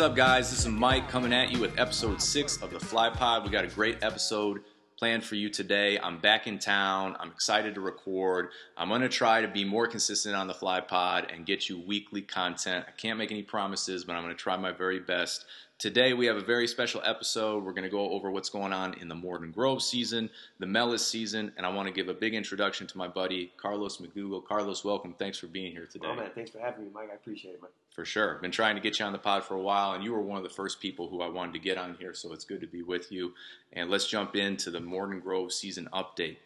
What's 0.00 0.12
up, 0.12 0.16
guys? 0.16 0.48
This 0.48 0.60
is 0.60 0.68
Mike 0.68 1.10
coming 1.10 1.30
at 1.30 1.52
you 1.52 1.58
with 1.58 1.78
episode 1.78 2.22
six 2.22 2.56
of 2.62 2.70
the 2.70 2.80
Fly 2.80 3.10
Pod. 3.10 3.44
We 3.44 3.50
got 3.50 3.66
a 3.66 3.68
great 3.68 4.02
episode 4.02 4.62
planned 4.98 5.22
for 5.22 5.34
you 5.34 5.50
today. 5.50 5.98
I'm 5.98 6.16
back 6.16 6.46
in 6.46 6.58
town. 6.58 7.18
I'm 7.20 7.30
excited 7.30 7.74
to 7.74 7.82
record. 7.82 8.48
I'm 8.78 8.88
going 8.88 9.02
to 9.02 9.10
try 9.10 9.42
to 9.42 9.48
be 9.48 9.62
more 9.62 9.86
consistent 9.86 10.34
on 10.34 10.46
the 10.46 10.54
Fly 10.54 10.80
Pod 10.80 11.30
and 11.30 11.44
get 11.44 11.68
you 11.68 11.78
weekly 11.78 12.22
content. 12.22 12.86
I 12.88 12.92
can't 12.92 13.18
make 13.18 13.30
any 13.30 13.42
promises, 13.42 14.02
but 14.04 14.16
I'm 14.16 14.22
going 14.22 14.34
to 14.34 14.42
try 14.42 14.56
my 14.56 14.72
very 14.72 15.00
best 15.00 15.44
Today 15.80 16.12
we 16.12 16.26
have 16.26 16.36
a 16.36 16.42
very 16.42 16.66
special 16.66 17.00
episode. 17.06 17.64
We're 17.64 17.72
going 17.72 17.84
to 17.84 17.88
go 17.88 18.10
over 18.10 18.30
what's 18.30 18.50
going 18.50 18.74
on 18.74 18.92
in 19.00 19.08
the 19.08 19.14
Morton 19.14 19.50
Grove 19.50 19.80
season, 19.80 20.28
the 20.58 20.66
Melas 20.66 21.06
season, 21.06 21.52
and 21.56 21.64
I 21.64 21.70
want 21.70 21.88
to 21.88 21.94
give 21.94 22.10
a 22.10 22.12
big 22.12 22.34
introduction 22.34 22.86
to 22.88 22.98
my 22.98 23.08
buddy 23.08 23.50
Carlos 23.56 23.96
McDougal. 23.96 24.44
Carlos, 24.44 24.84
welcome. 24.84 25.14
Thanks 25.18 25.38
for 25.38 25.46
being 25.46 25.72
here 25.72 25.86
today. 25.86 26.06
Oh 26.06 26.14
man, 26.14 26.32
thanks 26.34 26.50
for 26.50 26.58
having 26.58 26.84
me, 26.84 26.90
Mike. 26.92 27.08
I 27.10 27.14
appreciate 27.14 27.52
it, 27.52 27.62
man. 27.62 27.70
For 27.94 28.04
sure. 28.04 28.38
Been 28.40 28.52
trying 28.52 28.76
to 28.76 28.80
get 28.80 28.98
you 28.98 29.04
on 29.04 29.12
the 29.12 29.18
pod 29.18 29.44
for 29.44 29.54
a 29.54 29.60
while, 29.60 29.92
and 29.92 30.04
you 30.04 30.12
were 30.12 30.20
one 30.20 30.38
of 30.38 30.44
the 30.44 30.48
first 30.48 30.80
people 30.80 31.08
who 31.08 31.20
I 31.20 31.28
wanted 31.28 31.54
to 31.54 31.58
get 31.58 31.76
on 31.76 31.96
here, 31.98 32.14
so 32.14 32.32
it's 32.32 32.44
good 32.44 32.60
to 32.60 32.66
be 32.66 32.82
with 32.82 33.10
you. 33.10 33.34
And 33.72 33.90
let's 33.90 34.06
jump 34.06 34.36
into 34.36 34.70
the 34.70 34.80
Morton 34.80 35.18
Grove 35.18 35.52
season 35.52 35.88
update. 35.92 36.36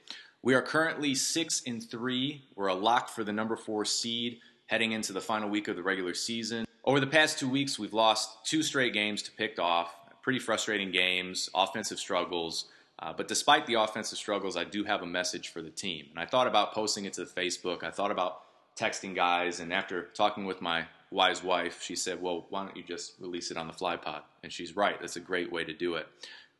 We 0.42 0.54
are 0.54 0.62
currently 0.62 1.14
six 1.14 1.62
and 1.66 1.82
three. 1.82 2.44
We're 2.54 2.68
a 2.68 2.74
lock 2.74 3.08
for 3.08 3.24
the 3.24 3.32
number 3.32 3.56
four 3.56 3.84
seed 3.84 4.40
heading 4.66 4.92
into 4.92 5.12
the 5.12 5.20
final 5.20 5.48
week 5.48 5.68
of 5.68 5.76
the 5.76 5.82
regular 5.82 6.14
season. 6.14 6.66
Over 6.84 7.00
the 7.00 7.06
past 7.06 7.38
two 7.38 7.48
weeks, 7.48 7.78
we've 7.78 7.92
lost 7.92 8.44
two 8.44 8.62
straight 8.62 8.92
games 8.92 9.22
to 9.22 9.32
picked 9.32 9.58
off. 9.58 9.94
Pretty 10.22 10.38
frustrating 10.38 10.90
games, 10.90 11.50
offensive 11.54 11.98
struggles. 11.98 12.66
Uh, 12.98 13.12
but 13.12 13.28
despite 13.28 13.66
the 13.66 13.74
offensive 13.74 14.18
struggles, 14.18 14.56
I 14.56 14.64
do 14.64 14.84
have 14.84 15.02
a 15.02 15.06
message 15.06 15.48
for 15.48 15.60
the 15.60 15.70
team. 15.70 16.06
And 16.10 16.18
I 16.18 16.26
thought 16.26 16.46
about 16.46 16.72
posting 16.72 17.04
it 17.04 17.12
to 17.14 17.22
Facebook. 17.22 17.82
I 17.82 17.90
thought 17.90 18.10
about 18.10 18.40
texting 18.76 19.14
guys. 19.14 19.60
And 19.60 19.72
after 19.72 20.08
talking 20.14 20.44
with 20.46 20.60
my 20.62 20.86
wise 21.14 21.42
wife, 21.42 21.80
she 21.80 21.96
said, 21.96 22.20
Well, 22.20 22.46
why 22.50 22.64
don't 22.64 22.76
you 22.76 22.82
just 22.82 23.14
release 23.20 23.50
it 23.50 23.56
on 23.56 23.66
the 23.66 23.72
fly 23.72 23.96
pod? 23.96 24.22
And 24.42 24.52
she's 24.52 24.76
right. 24.76 25.00
That's 25.00 25.16
a 25.16 25.20
great 25.20 25.50
way 25.50 25.64
to 25.64 25.72
do 25.72 25.94
it. 25.94 26.06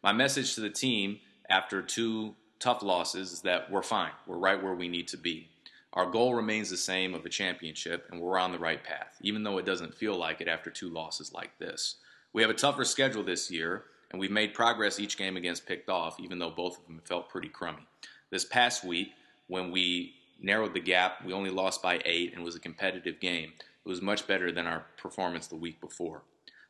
My 0.03 0.13
message 0.13 0.55
to 0.55 0.61
the 0.61 0.71
team 0.71 1.19
after 1.51 1.83
two 1.83 2.35
tough 2.61 2.83
losses 2.83 3.33
is 3.33 3.41
that 3.43 3.71
we're 3.71 3.83
fine. 3.83 4.13
We're 4.27 4.39
right 4.39 4.63
where 4.63 4.75
we 4.75 4.89
need 4.89 5.09
to 5.09 5.19
be. 5.19 5.49
Our 5.93 6.07
goal 6.07 6.35
remains 6.35 6.71
the 6.71 6.77
same 6.77 7.15
of 7.15 7.25
a 7.25 7.29
championship, 7.29 8.09
and 8.11 8.21
we're 8.21 8.39
on 8.39 8.53
the 8.53 8.59
right 8.59 8.83
path, 8.83 9.17
even 9.21 9.43
though 9.43 9.59
it 9.59 9.67
doesn't 9.67 9.95
feel 9.95 10.17
like 10.17 10.41
it 10.41 10.49
after 10.49 10.71
two 10.71 10.89
losses 10.89 11.33
like 11.33 11.59
this. 11.59 11.97
We 12.33 12.43
have 12.43 12.51
a 12.51 12.55
tougher 12.55 12.85
schedule 12.85 13.23
this 13.23 13.51
year, 13.51 13.85
and 14.11 14.19
we've 14.19 14.31
made 14.31 14.55
progress 14.55 14.99
each 14.99 15.17
game 15.17 15.37
against 15.37 15.67
picked 15.67 15.89
off, 15.89 16.19
even 16.19 16.39
though 16.39 16.51
both 16.51 16.79
of 16.79 16.87
them 16.87 17.01
felt 17.05 17.29
pretty 17.29 17.49
crummy. 17.49 17.87
This 18.31 18.45
past 18.45 18.83
week, 18.83 19.13
when 19.47 19.71
we 19.71 20.15
narrowed 20.41 20.75
the 20.75 20.81
gap, 20.81 21.25
we 21.25 21.33
only 21.33 21.51
lost 21.51 21.83
by 21.83 22.01
eight 22.05 22.33
and 22.33 22.43
it 22.43 22.45
was 22.45 22.57
a 22.57 22.61
competitive 22.61 23.21
game. 23.21 23.53
It 23.85 23.89
was 23.89 24.01
much 24.01 24.27
better 24.27 24.51
than 24.51 24.67
our 24.67 24.87
performance 24.97 25.47
the 25.47 25.57
week 25.57 25.81
before. 25.81 26.23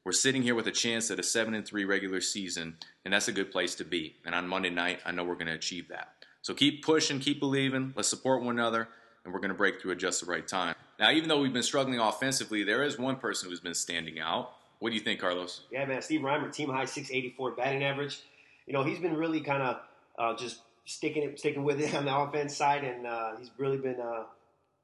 We're 0.05 0.13
sitting 0.13 0.43
here 0.43 0.55
with 0.55 0.67
a 0.67 0.73
chance 0.73 1.11
at 1.11 1.19
a 1.19 1.23
7 1.23 1.55
and 1.55 1.67
3 1.67 1.85
regular 1.85 2.21
season, 2.21 2.77
and 3.05 3.15
that's 3.15 3.29
a 3.29 3.33
good 3.33 3.51
place 3.51 3.75
to 3.77 3.85
be. 3.85 4.17
And 4.25 4.35
on 4.35 4.49
Monday 4.49 4.71
night, 4.71 5.01
I 5.07 5.13
know 5.13 5.25
we're 5.25 5.35
going 5.35 5.47
to 5.47 5.55
achieve 5.55 5.89
that. 5.89 6.09
So 6.43 6.53
keep 6.53 6.85
pushing, 6.85 7.21
keep 7.21 7.41
believing. 7.41 7.95
Let's 7.97 8.09
support 8.09 8.43
one 8.43 8.59
another, 8.59 8.89
and 9.25 9.33
we're 9.33 9.41
going 9.41 9.51
to 9.51 9.57
break 9.57 9.81
through 9.81 9.93
at 9.93 9.99
just 9.99 10.21
the 10.21 10.31
right 10.31 10.47
time. 10.47 10.75
Now, 10.99 11.11
even 11.11 11.29
though 11.29 11.41
we've 11.41 11.53
been 11.53 11.63
struggling 11.63 11.99
offensively, 12.01 12.65
there 12.65 12.83
is 12.83 12.99
one 12.99 13.17
person 13.17 13.49
who's 13.49 13.61
been 13.61 13.75
standing 13.75 14.21
out. 14.21 14.51
What 14.81 14.91
do 14.91 14.97
you 14.97 15.01
think, 15.01 15.21
Carlos? 15.21 15.63
Yeah, 15.71 15.87
man, 15.87 16.03
Steve 16.03 16.21
Reimer, 16.21 16.53
team 16.53 16.69
high 16.69 16.85
684 16.85 17.53
batting 17.53 17.83
average. 17.83 18.21
You 18.67 18.75
know, 18.75 18.83
he's 18.83 18.99
been 18.99 19.17
really 19.17 19.41
kind 19.41 19.63
of 19.63 19.81
uh, 20.19 20.37
just 20.37 20.61
sticking 20.85 21.23
it, 21.23 21.39
sticking 21.39 21.65
with 21.65 21.81
it 21.81 21.95
on 21.95 22.05
the 22.05 22.15
offense 22.15 22.57
side, 22.57 22.85
and 22.85 23.07
uh, 23.07 23.37
he's 23.39 23.51
really 23.57 23.79
been 23.79 24.01
uh, 24.01 24.25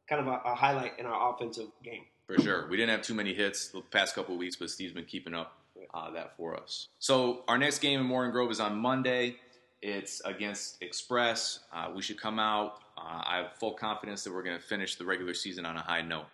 kind 0.09 0.21
of 0.21 0.29
a, 0.29 0.41
a, 0.47 0.55
highlight 0.55 0.99
in 0.99 1.07
our 1.07 1.35
offensive 1.35 1.69
game. 1.85 2.05
For 2.35 2.41
sure, 2.41 2.69
we 2.69 2.77
didn't 2.77 2.91
have 2.91 3.03
too 3.03 3.15
many 3.15 3.35
hits 3.35 3.69
the 3.69 3.81
past 3.81 4.15
couple 4.15 4.35
of 4.35 4.39
weeks, 4.39 4.57
but 4.57 4.71
Steve's 4.71 4.93
been 4.93 5.05
keeping 5.05 5.35
up 5.35 5.59
uh, 5.93 6.11
that 6.13 6.37
for 6.37 6.57
us. 6.57 6.89
So 6.99 7.43
our 7.49 7.59
next 7.59 7.81
game 7.81 8.01
in 8.01 8.07
Morton 8.07 8.31
Grove 8.31 8.51
is 8.51 8.61
on 8.61 8.77
Monday. 8.77 9.37
It's 9.83 10.21
against 10.25 10.83
Express. 10.83 11.61
Uh, 11.73 11.91
we 11.95 12.03
should 12.03 12.21
come 12.21 12.39
out 12.39 12.83
uh, 13.01 13.23
I 13.25 13.37
have 13.39 13.53
full 13.55 13.73
confidence 13.73 14.25
that 14.25 14.33
we're 14.33 14.43
going 14.43 14.59
to 14.59 14.63
finish 14.63 14.97
the 14.97 15.05
regular 15.05 15.35
season 15.35 15.65
on 15.65 15.77
a 15.77 15.81
high 15.81 16.03
note. 16.03 16.27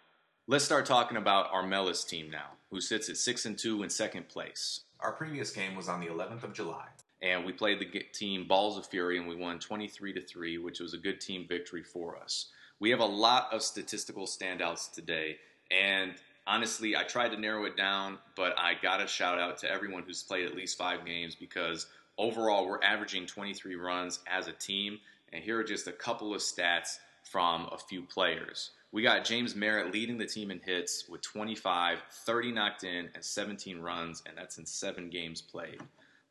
Let's 0.46 0.64
start 0.64 0.86
talking 0.86 1.16
about 1.16 1.48
our 1.52 1.66
Melas 1.66 2.04
team 2.04 2.30
now, 2.30 2.50
who 2.70 2.80
sits 2.80 3.08
at 3.08 3.16
six 3.16 3.46
and 3.46 3.58
two 3.58 3.82
in 3.82 3.90
second 3.90 4.28
place. 4.28 4.80
Our 5.00 5.12
previous 5.12 5.50
game 5.50 5.76
was 5.76 5.88
on 5.88 6.00
the 6.00 6.06
11th 6.06 6.44
of 6.44 6.52
July, 6.52 6.86
and 7.22 7.44
we 7.44 7.52
played 7.52 7.80
the 7.80 8.00
team 8.12 8.46
Balls 8.46 8.76
of 8.76 8.86
Fury, 8.86 9.18
and 9.18 9.28
we 9.28 9.36
won 9.36 9.58
23 9.58 10.12
to 10.14 10.20
three, 10.20 10.58
which 10.58 10.80
was 10.80 10.94
a 10.94 10.98
good 10.98 11.20
team 11.20 11.46
victory 11.48 11.82
for 11.82 12.16
us. 12.16 12.46
We 12.78 12.90
have 12.90 13.00
a 13.00 13.06
lot 13.06 13.52
of 13.52 13.62
statistical 13.62 14.26
standouts 14.26 14.92
today, 14.92 15.38
and 15.70 16.14
honestly, 16.46 16.96
I 16.96 17.02
tried 17.04 17.30
to 17.30 17.40
narrow 17.40 17.64
it 17.64 17.76
down, 17.76 18.18
but 18.36 18.58
I 18.58 18.74
got 18.80 19.02
a 19.02 19.06
shout 19.06 19.38
out 19.38 19.58
to 19.58 19.70
everyone 19.70 20.04
who's 20.04 20.22
played 20.22 20.46
at 20.46 20.54
least 20.54 20.78
five 20.78 21.04
games 21.04 21.34
because 21.34 21.86
overall 22.18 22.66
we're 22.66 22.82
averaging 22.82 23.26
23 23.26 23.76
runs 23.76 24.20
as 24.26 24.48
a 24.48 24.52
team, 24.52 24.98
and 25.32 25.42
here 25.42 25.58
are 25.58 25.64
just 25.64 25.86
a 25.86 25.92
couple 25.92 26.34
of 26.34 26.40
stats 26.40 26.98
from 27.24 27.68
a 27.72 27.78
few 27.78 28.02
players. 28.02 28.70
We 28.92 29.02
got 29.02 29.24
James 29.24 29.56
Merritt 29.56 29.92
leading 29.92 30.16
the 30.16 30.26
team 30.26 30.50
in 30.50 30.60
hits 30.60 31.08
with 31.08 31.20
25, 31.20 31.98
30 32.10 32.52
knocked 32.52 32.84
in, 32.84 33.10
and 33.14 33.24
17 33.24 33.80
runs, 33.80 34.22
and 34.26 34.36
that's 34.38 34.58
in 34.58 34.64
seven 34.64 35.10
games 35.10 35.42
played. 35.42 35.80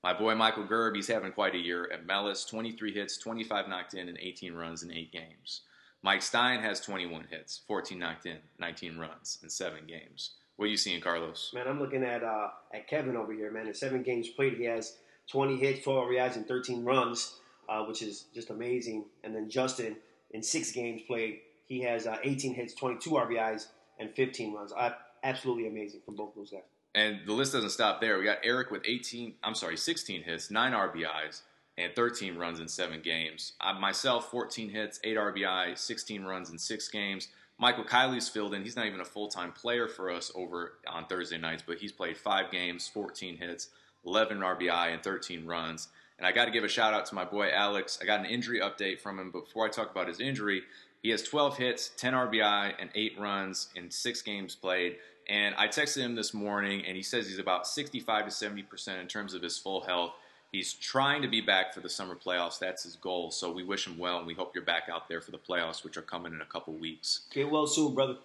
My 0.04 0.14
boy 0.14 0.36
Michael 0.36 0.66
Gerb, 0.66 0.96
he's 0.96 1.08
having 1.08 1.32
quite 1.32 1.56
a 1.56 1.60
year 1.60 1.90
at 1.92 2.06
Melas 2.06 2.46
23 2.46 2.94
hits, 2.94 3.18
25 3.18 3.68
knocked 3.68 3.96
in, 3.96 4.08
and 4.08 4.18
18 4.20 4.54
runs 4.54 4.84
in 4.84 4.92
eight 4.92 5.12
games. 5.12 5.62
Mike 6.06 6.22
Stein 6.22 6.62
has 6.62 6.80
21 6.80 7.26
hits, 7.30 7.62
14 7.68 8.00
knocked 8.00 8.26
in, 8.26 8.38
19 8.60 8.98
runs 8.98 9.40
in 9.44 9.50
seven 9.50 9.82
games. 9.88 10.36
What 10.56 10.68
are 10.68 10.70
you 10.70 10.78
seeing, 10.78 11.02
Carlos? 11.02 11.52
Man, 11.54 11.68
I'm 11.68 11.82
looking 11.82 12.04
at 12.04 12.24
uh, 12.24 12.48
at 12.74 12.88
Kevin 12.88 13.18
over 13.18 13.34
here, 13.34 13.52
man. 13.52 13.68
In 13.68 13.74
seven 13.74 14.04
games 14.04 14.30
played, 14.30 14.54
he 14.54 14.64
has 14.66 14.98
20 15.32 15.58
hits, 15.58 15.84
12 15.84 16.08
RBIs, 16.08 16.36
and 16.38 16.48
13 16.48 16.86
runs 16.86 17.40
uh, 17.70 17.84
which 17.86 18.02
is 18.02 18.26
just 18.34 18.50
amazing. 18.50 19.06
And 19.24 19.36
then 19.36 19.50
Justin, 19.50 19.98
in 20.32 20.44
six 20.44 20.72
games 20.72 21.02
played, 21.08 21.40
he 21.68 21.82
has 21.82 22.08
uh, 22.08 22.18
18 22.24 22.54
hits, 22.54 22.74
22 22.74 23.10
RBIs, 23.12 23.68
and 24.00 24.14
15 24.16 24.54
runs. 24.54 24.72
Uh, 24.78 24.92
absolutely 25.24 25.68
amazing 25.68 26.02
from 26.06 26.16
both 26.16 26.36
those 26.36 26.52
guys. 26.52 26.62
And 26.94 27.20
the 27.26 27.34
list 27.34 27.54
doesn't 27.54 27.72
stop 27.72 28.00
there. 28.00 28.18
We 28.18 28.26
got 28.26 28.40
Eric 28.44 28.72
with 28.72 28.84
18, 28.86 29.36
I'm 29.44 29.56
sorry, 29.56 29.78
16 29.78 30.24
hits, 30.24 30.50
9 30.50 30.72
RBIs, 30.72 31.42
and 31.78 31.94
13 31.94 32.38
runs 32.38 32.60
in 32.60 32.68
seven 32.68 33.02
games. 33.02 33.54
I, 33.60 33.74
myself, 33.74 34.32
14 34.32 34.70
hits, 34.70 35.00
8 35.04 35.18
RBI, 35.18 35.78
16 35.78 36.24
runs 36.24 36.50
in 36.50 36.58
six 36.58 36.88
games. 36.88 37.28
Michael 37.58 37.84
Kiley's 37.84 38.30
filled 38.30 38.54
in. 38.54 38.64
He's 38.64 38.76
not 38.76 38.86
even 38.86 39.02
a 39.02 39.06
full 39.06 39.28
time 39.28 39.52
player 39.52 39.88
for 39.88 40.12
us 40.12 40.32
over 40.36 40.74
on 40.88 41.06
Thursday 41.06 41.38
nights, 41.38 41.64
but 41.66 41.78
he's 41.78 41.92
played 41.92 42.18
five 42.18 42.52
games, 42.52 42.88
14 42.88 43.38
hits, 43.38 43.70
11 44.06 44.40
RBI, 44.40 44.94
and 44.94 45.04
13 45.04 45.46
runs. 45.46 45.88
And 46.18 46.26
I 46.26 46.32
got 46.32 46.46
to 46.46 46.52
give 46.52 46.64
a 46.64 46.70
shout 46.70 46.94
out 46.94 47.06
to 47.08 47.16
my 47.16 47.26
boy 47.26 47.50
Alex. 47.52 48.00
I 48.02 48.06
got 48.06 48.20
an 48.20 48.26
injury 48.26 48.60
update 48.60 49.02
from 49.02 49.20
him. 49.20 49.32
Before 49.32 49.66
I 49.66 49.70
talk 49.70 49.92
about 49.92 50.08
his 50.08 50.20
injury, 50.20 50.64
he 51.02 51.10
has 51.10 51.24
12 51.24 51.58
hits, 51.58 51.92
10 51.98 52.14
RBI, 52.14 52.74
and 52.80 52.90
8 52.96 53.20
runs 53.20 53.70
in 53.76 53.92
six 53.92 54.22
games 54.22 54.56
played. 54.56 54.98
And 55.28 55.56
I 55.56 55.68
texted 55.68 56.02
him 56.02 56.16
this 56.16 56.34
morning, 56.34 56.86
and 56.86 56.96
he 56.96 57.04
says 57.04 57.28
he's 57.28 57.40
about 57.40 57.68
65 57.68 58.26
to 58.26 58.32
70% 58.32 59.00
in 59.02 59.08
terms 59.08 59.34
of 59.34 59.42
his 59.42 59.58
full 59.58 59.82
health. 59.82 60.14
He's 60.56 60.74
trying 60.74 61.22
to 61.22 61.28
be 61.28 61.42
back 61.42 61.74
for 61.74 61.82
the 61.82 61.90
summer 61.90 62.16
playoffs. 62.16 62.60
That's 62.60 62.84
his 62.84 62.96
goal. 62.96 63.30
So 63.30 63.52
we 63.52 63.66
wish 63.66 63.86
him 63.86 63.98
well, 63.98 64.20
and 64.20 64.26
we 64.26 64.34
hope 64.34 64.56
you're 64.56 64.64
back 64.64 64.84
out 64.90 65.10
there 65.10 65.20
for 65.20 65.32
the 65.32 65.38
playoffs, 65.38 65.84
which 65.84 65.98
are 65.98 66.02
coming 66.02 66.32
in 66.32 66.40
a 66.40 66.46
couple 66.46 66.74
weeks. 66.74 67.26
Get 67.34 67.52
well 67.52 67.68
soon, 67.68 67.94
brother. 67.94 68.16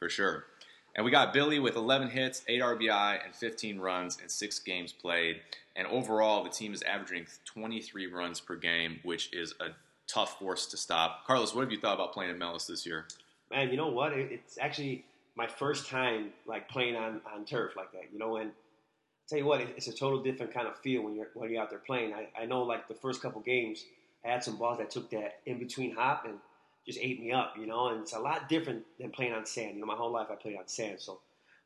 For 0.00 0.08
sure. 0.08 0.46
And 0.96 1.04
we 1.04 1.12
got 1.12 1.32
Billy 1.32 1.60
with 1.60 1.76
11 1.76 2.10
hits, 2.10 2.42
8 2.48 2.60
RBI, 2.60 3.24
and 3.24 3.32
15 3.32 3.78
runs 3.78 4.18
in 4.20 4.28
six 4.28 4.58
games 4.58 4.92
played. 4.92 5.42
And 5.76 5.86
overall, 5.86 6.42
the 6.42 6.50
team 6.50 6.74
is 6.74 6.82
averaging 6.82 7.28
23 7.44 8.08
runs 8.08 8.40
per 8.40 8.56
game, 8.56 8.98
which 9.04 9.32
is 9.32 9.54
a 9.60 9.68
tough 10.08 10.40
force 10.40 10.66
to 10.66 10.76
stop. 10.76 11.24
Carlos, 11.24 11.54
what 11.54 11.60
have 11.60 11.70
you 11.70 11.78
thought 11.78 11.94
about 11.94 12.12
playing 12.12 12.32
at 12.32 12.36
Melas 12.36 12.66
this 12.66 12.84
year? 12.84 13.06
Man, 13.48 13.70
you 13.70 13.76
know 13.76 13.90
what? 13.90 14.12
It's 14.12 14.58
actually 14.58 15.04
my 15.36 15.46
first 15.46 15.88
time 15.88 16.30
like 16.46 16.68
playing 16.68 16.96
on, 16.96 17.20
on 17.32 17.44
turf 17.44 17.76
like 17.76 17.92
that. 17.92 18.06
You 18.12 18.18
know, 18.18 18.38
and 18.38 18.50
tell 19.28 19.38
you 19.38 19.44
what, 19.44 19.60
it's 19.60 19.88
a 19.88 19.92
total 19.92 20.22
different 20.22 20.52
kind 20.54 20.66
of 20.66 20.78
feel 20.78 21.02
when 21.02 21.14
you're 21.14 21.28
when 21.34 21.50
you're 21.50 21.62
out 21.62 21.70
there 21.70 21.78
playing. 21.80 22.12
I, 22.14 22.28
I 22.40 22.46
know 22.46 22.62
like 22.62 22.88
the 22.88 22.94
first 22.94 23.22
couple 23.22 23.40
games, 23.40 23.84
I 24.24 24.30
had 24.30 24.44
some 24.44 24.56
balls 24.56 24.78
that 24.78 24.90
took 24.90 25.10
that 25.10 25.40
in 25.46 25.58
between 25.58 25.94
hop 25.94 26.24
and 26.24 26.34
just 26.86 26.98
ate 27.00 27.20
me 27.20 27.32
up. 27.32 27.54
You 27.58 27.66
know, 27.66 27.88
and 27.88 28.02
it's 28.02 28.12
a 28.12 28.18
lot 28.18 28.48
different 28.48 28.84
than 28.98 29.10
playing 29.10 29.32
on 29.32 29.46
sand. 29.46 29.74
You 29.74 29.80
know, 29.80 29.86
my 29.86 29.96
whole 29.96 30.12
life 30.12 30.28
I 30.30 30.36
played 30.36 30.56
on 30.56 30.68
sand, 30.68 31.00
so. 31.00 31.20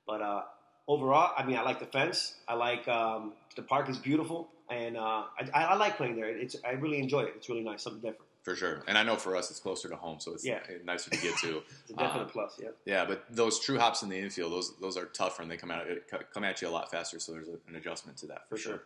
But 0.06 0.22
uh, 0.22 0.42
overall, 0.88 1.32
I 1.36 1.44
mean, 1.44 1.56
I 1.56 1.62
like 1.62 1.78
the 1.78 1.86
fence. 1.86 2.34
I 2.48 2.54
like 2.54 2.88
um, 2.88 3.34
the 3.56 3.62
park 3.62 3.88
is 3.88 3.98
beautiful, 3.98 4.48
and 4.70 4.96
uh, 4.96 5.24
I, 5.38 5.62
I, 5.62 5.74
like 5.76 5.96
playing 5.96 6.16
there. 6.16 6.28
It's 6.28 6.56
I 6.66 6.72
really 6.72 6.98
enjoy 6.98 7.22
it. 7.22 7.34
It's 7.36 7.48
really 7.48 7.62
nice, 7.62 7.82
something 7.82 8.00
different. 8.00 8.29
For 8.42 8.56
sure, 8.56 8.82
and 8.88 8.96
I 8.96 9.02
know 9.02 9.16
for 9.16 9.36
us 9.36 9.50
it's 9.50 9.60
closer 9.60 9.88
to 9.90 9.96
home, 9.96 10.18
so 10.18 10.32
it's 10.32 10.46
yeah. 10.46 10.60
nicer 10.82 11.10
to 11.10 11.20
get 11.20 11.36
to. 11.38 11.58
it's 11.82 11.90
a 11.90 11.94
definite 11.94 12.28
uh, 12.28 12.30
plus, 12.30 12.58
yeah. 12.60 12.68
Yeah, 12.86 13.04
but 13.04 13.24
those 13.28 13.60
true 13.60 13.78
hops 13.78 14.02
in 14.02 14.08
the 14.08 14.18
infield, 14.18 14.52
those 14.52 14.74
those 14.80 14.96
are 14.96 15.04
tougher, 15.04 15.42
and 15.42 15.50
they 15.50 15.58
come 15.58 15.70
out 15.70 15.84
come 16.32 16.44
at 16.44 16.62
you 16.62 16.68
a 16.68 16.70
lot 16.70 16.90
faster. 16.90 17.20
So 17.20 17.32
there's 17.32 17.48
an 17.48 17.76
adjustment 17.76 18.16
to 18.18 18.28
that 18.28 18.48
for, 18.48 18.56
for 18.56 18.62
sure. 18.62 18.72
sure. 18.72 18.82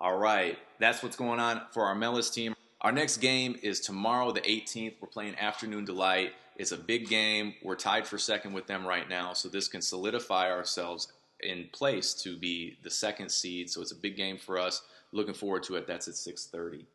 All 0.00 0.16
right, 0.16 0.56
that's 0.78 1.02
what's 1.02 1.16
going 1.16 1.40
on 1.40 1.62
for 1.72 1.84
our 1.84 1.96
Melas 1.96 2.30
team. 2.30 2.54
Our 2.80 2.92
next 2.92 3.16
game 3.16 3.56
is 3.62 3.80
tomorrow, 3.80 4.30
the 4.30 4.42
18th. 4.42 4.96
We're 5.00 5.08
playing 5.08 5.36
Afternoon 5.36 5.84
Delight. 5.84 6.32
It's 6.56 6.72
a 6.72 6.76
big 6.76 7.08
game. 7.08 7.54
We're 7.62 7.76
tied 7.76 8.06
for 8.06 8.18
second 8.18 8.52
with 8.52 8.66
them 8.66 8.86
right 8.86 9.08
now, 9.08 9.32
so 9.32 9.48
this 9.48 9.68
can 9.68 9.82
solidify 9.82 10.50
ourselves 10.50 11.12
in 11.40 11.68
place 11.72 12.14
to 12.22 12.36
be 12.36 12.76
the 12.82 12.90
second 12.90 13.30
seed. 13.30 13.70
So 13.70 13.80
it's 13.82 13.92
a 13.92 13.96
big 13.96 14.16
game 14.16 14.38
for 14.38 14.58
us. 14.58 14.82
Looking 15.12 15.34
forward 15.34 15.62
to 15.64 15.76
it. 15.76 15.86
That's 15.86 16.08
at 16.08 16.14
6:30. 16.14 16.86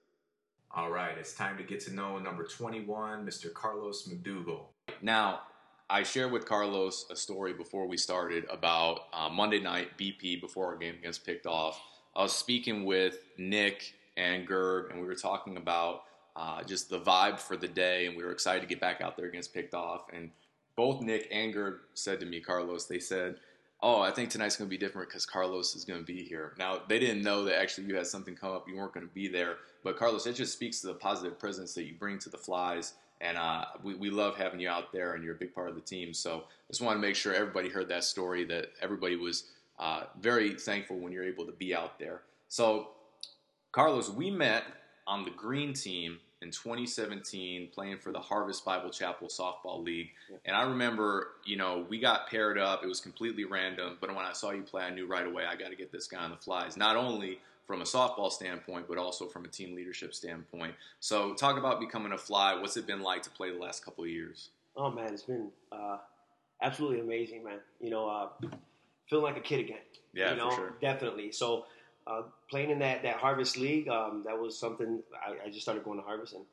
All 0.71 0.91
right, 0.91 1.17
it's 1.17 1.33
time 1.33 1.57
to 1.57 1.63
get 1.63 1.79
to 1.81 1.93
know 1.95 2.19
number 2.19 2.45
21, 2.45 3.25
Mr. 3.25 3.51
Carlos 3.51 4.07
McDougal. 4.07 4.65
Now, 5.01 5.41
I 5.89 6.03
shared 6.03 6.31
with 6.31 6.45
Carlos 6.45 7.07
a 7.09 7.15
story 7.15 7.53
before 7.53 7.87
we 7.87 7.97
started 7.97 8.45
about 8.51 9.05
uh, 9.11 9.29
Monday 9.29 9.59
night 9.59 9.97
BP 9.97 10.39
before 10.39 10.67
our 10.67 10.77
game 10.77 10.93
against 10.93 11.25
Picked 11.25 11.47
Off. 11.47 11.81
I 12.15 12.21
was 12.21 12.33
speaking 12.33 12.85
with 12.85 13.17
Nick 13.39 13.95
and 14.15 14.47
Gerb, 14.47 14.91
and 14.91 15.01
we 15.01 15.07
were 15.07 15.15
talking 15.15 15.57
about 15.57 16.03
uh, 16.35 16.61
just 16.61 16.87
the 16.87 16.99
vibe 16.99 17.39
for 17.39 17.57
the 17.57 17.67
day, 17.67 18.05
and 18.05 18.15
we 18.15 18.23
were 18.23 18.31
excited 18.31 18.61
to 18.61 18.67
get 18.67 18.79
back 18.79 19.01
out 19.01 19.17
there 19.17 19.25
against 19.25 19.55
Picked 19.55 19.73
Off. 19.73 20.03
And 20.13 20.29
both 20.75 21.01
Nick 21.01 21.27
and 21.31 21.51
Gerb 21.51 21.79
said 21.95 22.19
to 22.19 22.27
me, 22.27 22.41
Carlos, 22.41 22.85
they 22.85 22.99
said, 22.99 23.37
"Oh, 23.81 24.01
I 24.01 24.11
think 24.11 24.29
tonight's 24.29 24.57
going 24.57 24.69
to 24.69 24.69
be 24.69 24.77
different 24.77 25.09
because 25.09 25.25
Carlos 25.25 25.75
is 25.75 25.85
going 25.85 25.99
to 25.99 26.05
be 26.05 26.23
here." 26.23 26.53
Now 26.57 26.81
they 26.87 26.99
didn't 26.99 27.23
know 27.23 27.43
that 27.45 27.59
actually 27.59 27.87
you 27.87 27.95
had 27.95 28.07
something 28.07 28.35
come 28.35 28.51
up, 28.53 28.67
you 28.67 28.75
weren't 28.75 28.93
going 28.93 29.07
to 29.07 29.13
be 29.13 29.27
there, 29.27 29.57
but 29.83 29.97
Carlos, 29.97 30.25
it 30.25 30.33
just 30.33 30.53
speaks 30.53 30.81
to 30.81 30.87
the 30.87 30.93
positive 30.93 31.39
presence 31.39 31.73
that 31.73 31.83
you 31.83 31.93
bring 31.97 32.19
to 32.19 32.29
the 32.29 32.37
Flies 32.37 32.93
and 33.21 33.37
uh, 33.37 33.65
we, 33.83 33.95
we 33.95 34.09
love 34.09 34.37
having 34.37 34.59
you 34.59 34.69
out 34.69 34.91
there, 34.93 35.13
and 35.13 35.23
you're 35.23 35.35
a 35.35 35.37
big 35.37 35.53
part 35.53 35.69
of 35.69 35.75
the 35.75 35.81
team. 35.81 36.13
So 36.13 36.45
just 36.67 36.81
want 36.81 36.95
to 36.95 37.01
make 37.01 37.15
sure 37.15 37.33
everybody 37.33 37.69
heard 37.69 37.89
that 37.89 38.03
story, 38.03 38.45
that 38.45 38.71
everybody 38.81 39.15
was 39.15 39.45
uh, 39.77 40.03
very 40.19 40.53
thankful 40.53 40.97
when 40.97 41.11
you're 41.11 41.25
able 41.25 41.45
to 41.45 41.51
be 41.51 41.75
out 41.75 41.99
there. 41.99 42.21
So, 42.47 42.89
Carlos, 43.71 44.09
we 44.09 44.31
met 44.31 44.63
on 45.05 45.25
the 45.25 45.31
green 45.31 45.73
team 45.73 46.19
in 46.41 46.51
2017 46.51 47.69
playing 47.73 47.97
for 47.97 48.11
the 48.11 48.19
Harvest 48.19 48.63
Bible 48.63 48.89
Chapel 48.89 49.27
Softball 49.27 49.83
League. 49.83 50.09
And 50.45 50.55
I 50.55 50.63
remember, 50.63 51.27
you 51.45 51.57
know, 51.57 51.85
we 51.89 51.99
got 51.99 52.29
paired 52.29 52.57
up. 52.57 52.83
It 52.83 52.87
was 52.87 53.01
completely 53.01 53.43
random, 53.43 53.97
but 53.99 54.09
when 54.09 54.25
I 54.25 54.33
saw 54.33 54.51
you 54.51 54.63
play, 54.63 54.83
I 54.83 54.89
knew 54.89 55.05
right 55.05 55.27
away 55.27 55.43
I 55.45 55.55
got 55.55 55.69
to 55.69 55.75
get 55.75 55.91
this 55.91 56.07
guy 56.07 56.19
on 56.23 56.31
the 56.31 56.37
flies. 56.37 56.77
Not 56.77 56.95
only 56.95 57.39
from 57.69 57.81
a 57.81 57.85
softball 57.85 58.31
standpoint, 58.31 58.87
but 58.87 58.97
also 58.97 59.27
from 59.27 59.45
a 59.45 59.47
team 59.47 59.75
leadership 59.75 60.15
standpoint. 60.15 60.73
So, 60.99 61.35
talk 61.35 61.55
about 61.55 61.79
becoming 61.79 62.13
a 62.13 62.17
fly. 62.17 62.55
What's 62.55 62.75
it 62.77 62.87
been 62.87 63.01
like 63.01 63.21
to 63.23 63.29
play 63.29 63.51
the 63.51 63.59
last 63.59 63.85
couple 63.85 64.03
of 64.05 64.09
years? 64.09 64.49
Oh 64.75 64.89
man, 64.89 65.13
it's 65.13 65.21
been 65.21 65.51
uh, 65.71 65.97
absolutely 66.63 67.01
amazing, 67.01 67.43
man. 67.43 67.59
You 67.79 67.91
know, 67.91 68.09
uh, 68.09 68.29
feeling 69.07 69.23
like 69.23 69.37
a 69.37 69.41
kid 69.41 69.59
again. 69.59 69.77
Yeah, 70.13 70.31
you 70.31 70.37
know, 70.37 70.49
for 70.49 70.55
sure. 70.55 70.73
definitely. 70.81 71.31
So, 71.31 71.65
uh, 72.09 72.23
playing 72.49 72.71
in 72.71 72.79
that 72.79 73.03
that 73.03 73.17
Harvest 73.17 73.57
League, 73.57 73.87
um, 73.87 74.23
that 74.25 74.37
was 74.37 74.57
something. 74.57 75.01
I, 75.13 75.47
I, 75.47 75.49
just 75.49 75.61
started 75.61 75.83
going 75.83 75.99
to 75.99 76.05
Harvest, 76.05 76.33
and 76.33 76.45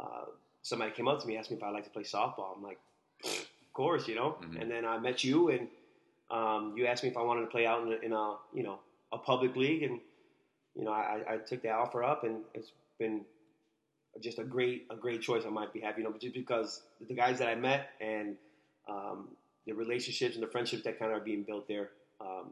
uh, 0.00 0.24
somebody 0.62 0.92
came 0.92 1.08
up 1.08 1.20
to 1.20 1.26
me, 1.26 1.36
asked 1.36 1.50
me 1.50 1.56
if 1.56 1.62
I'd 1.62 1.72
like 1.72 1.84
to 1.84 1.90
play 1.90 2.02
softball. 2.02 2.56
I'm 2.56 2.62
like, 2.62 2.78
of 3.24 3.72
course, 3.72 4.08
you 4.08 4.14
know. 4.14 4.36
Mm-hmm. 4.40 4.56
And 4.56 4.70
then 4.70 4.84
I 4.84 4.98
met 4.98 5.22
you, 5.22 5.50
and 5.50 5.68
um, 6.30 6.74
you 6.76 6.86
asked 6.86 7.02
me 7.02 7.10
if 7.10 7.16
I 7.16 7.22
wanted 7.22 7.42
to 7.42 7.48
play 7.48 7.66
out 7.66 7.82
in 7.86 7.92
a, 7.92 7.96
in 7.96 8.12
a 8.12 8.36
you 8.54 8.62
know 8.62 8.78
a 9.12 9.18
public 9.18 9.56
league, 9.56 9.82
and 9.82 10.00
you 10.74 10.84
know, 10.84 10.92
I, 10.92 11.20
I 11.28 11.36
took 11.36 11.62
the 11.62 11.70
offer 11.70 12.02
up, 12.02 12.24
and 12.24 12.38
it's 12.54 12.72
been 12.98 13.22
just 14.22 14.38
a 14.38 14.44
great 14.44 14.86
a 14.90 14.96
great 14.96 15.22
choice 15.22 15.44
on 15.44 15.52
my 15.52 15.66
behalf. 15.66 15.94
You 15.98 16.04
know, 16.04 16.14
just 16.18 16.34
because 16.34 16.82
the 17.06 17.14
guys 17.14 17.38
that 17.38 17.48
I 17.48 17.54
met 17.54 17.90
and 18.00 18.36
um, 18.88 19.28
the 19.66 19.72
relationships 19.72 20.34
and 20.34 20.42
the 20.42 20.48
friendships 20.48 20.84
that 20.84 20.98
kind 20.98 21.12
of 21.12 21.18
are 21.18 21.24
being 21.24 21.42
built 21.42 21.68
there, 21.68 21.90
um, 22.20 22.50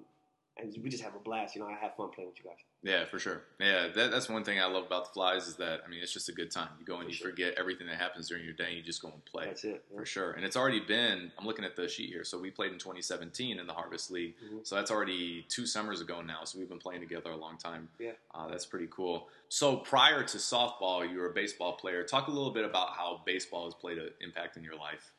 and 0.59 0.75
we 0.83 0.91
just 0.91 1.03
have 1.03 1.15
a 1.15 1.19
blast. 1.19 1.55
You 1.55 1.63
know, 1.63 1.69
I 1.69 1.75
have 1.81 1.95
fun 1.97 2.11
playing 2.15 2.29
with 2.31 2.39
you 2.39 2.45
guys. 2.45 2.59
Yeah, 2.83 3.05
for 3.05 3.19
sure. 3.19 3.43
Yeah, 3.61 3.89
that, 3.95 4.11
that's 4.11 4.29
one 4.29 4.43
thing 4.45 4.59
I 4.61 4.67
love 4.67 4.85
about 4.87 5.05
the 5.07 5.11
Flies 5.13 5.47
is 5.47 5.57
that 5.57 5.81
I 5.87 5.89
mean 5.89 6.01
it's 6.03 6.13
just 6.13 6.29
a 6.29 6.33
good 6.33 6.51
time. 6.51 6.69
You 6.81 6.85
go 6.85 6.95
and 6.97 7.05
For 7.05 7.09
you 7.11 7.15
sure. 7.15 7.31
forget 7.31 7.55
everything 7.57 7.87
that 7.87 7.97
happens 7.97 8.29
during 8.29 8.45
your 8.45 8.53
day, 8.55 8.67
and 8.69 8.77
you 8.77 8.83
just 8.83 9.01
go 9.01 9.09
and 9.09 9.25
play. 9.25 9.47
That's 9.47 9.65
it. 9.65 9.85
For 9.95 10.05
sure. 10.05 10.33
And 10.33 10.45
it's 10.45 10.57
already 10.57 10.81
been, 10.81 11.31
I'm 11.39 11.47
looking 11.47 11.65
at 11.65 11.77
the 11.77 11.89
sheet 11.89 12.11
here. 12.11 12.25
So 12.25 12.39
we 12.41 12.51
played 12.51 12.73
in 12.73 12.79
2017 12.79 13.59
in 13.61 13.67
the 13.67 13.73
Harvest 13.73 14.11
League. 14.11 14.35
Mhm. 14.45 14.67
So 14.67 14.75
that's 14.75 14.91
already 14.91 15.47
two 15.49 15.65
summers 15.67 16.01
ago 16.01 16.21
now. 16.23 16.45
So 16.45 16.59
we've 16.59 16.69
been 16.69 16.79
playing 16.81 17.01
together 17.01 17.31
a 17.31 17.37
long 17.37 17.57
time. 17.57 17.89
Yeah. 17.99 18.13
Uh, 18.35 18.49
that's 18.49 18.67
pretty 18.67 18.89
cool. 18.91 19.29
So 19.49 19.77
prior 19.77 20.23
to 20.25 20.37
softball, 20.39 21.09
you 21.09 21.19
were 21.19 21.31
a 21.31 21.35
baseball 21.35 21.75
player. 21.75 22.03
Talk 22.05 22.27
a 22.27 22.31
little 22.31 22.53
bit 22.53 22.65
about 22.65 22.91
how 22.97 23.23
baseball 23.25 23.65
has 23.67 23.75
played 23.75 23.99
an 23.99 24.11
impact 24.21 24.57
in 24.57 24.65
your 24.65 24.77
life. 24.77 25.13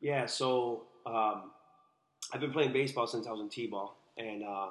Yeah, 0.00 0.26
so 0.26 0.84
um, 1.06 1.50
I've 2.32 2.40
been 2.40 2.52
playing 2.52 2.72
baseball 2.72 3.06
since 3.06 3.26
I 3.26 3.30
was 3.32 3.40
in 3.40 3.48
T-ball, 3.48 3.96
and 4.16 4.42
uh, 4.42 4.68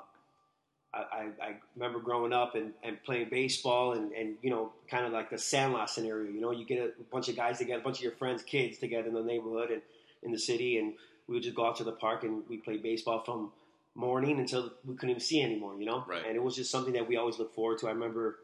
I, 0.93 0.97
I, 0.99 1.21
I 1.41 1.55
remember 1.75 1.99
growing 1.99 2.33
up 2.33 2.55
and, 2.55 2.71
and 2.83 3.01
playing 3.03 3.29
baseball, 3.29 3.93
and, 3.93 4.11
and 4.13 4.35
you 4.41 4.49
know, 4.49 4.71
kind 4.89 5.05
of 5.05 5.11
like 5.13 5.29
the 5.29 5.37
Sandlot 5.37 5.89
scenario. 5.89 6.31
You 6.31 6.41
know, 6.41 6.51
you 6.51 6.65
get 6.65 6.79
a 6.79 6.91
bunch 7.11 7.27
of 7.29 7.35
guys 7.35 7.57
together, 7.57 7.81
a 7.81 7.83
bunch 7.83 7.97
of 7.97 8.03
your 8.03 8.13
friends, 8.13 8.43
kids 8.43 8.77
together 8.77 9.07
in 9.09 9.13
the 9.13 9.23
neighborhood 9.23 9.71
and 9.71 9.81
in 10.23 10.31
the 10.31 10.39
city, 10.39 10.77
and 10.77 10.93
we 11.27 11.35
would 11.35 11.43
just 11.43 11.55
go 11.55 11.65
out 11.65 11.75
to 11.77 11.83
the 11.83 11.91
park 11.91 12.23
and 12.23 12.43
we 12.49 12.57
play 12.57 12.77
baseball 12.77 13.23
from 13.23 13.51
morning 13.95 14.39
until 14.39 14.71
we 14.85 14.93
couldn't 14.95 15.09
even 15.11 15.21
see 15.21 15.41
anymore. 15.41 15.75
You 15.79 15.85
know, 15.85 16.03
Right. 16.07 16.23
and 16.25 16.35
it 16.35 16.43
was 16.43 16.55
just 16.55 16.71
something 16.71 16.93
that 16.93 17.07
we 17.07 17.17
always 17.17 17.39
looked 17.39 17.55
forward 17.55 17.79
to. 17.79 17.87
I 17.87 17.91
remember 17.91 18.37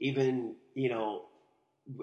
even 0.00 0.54
you 0.74 0.88
know 0.88 1.26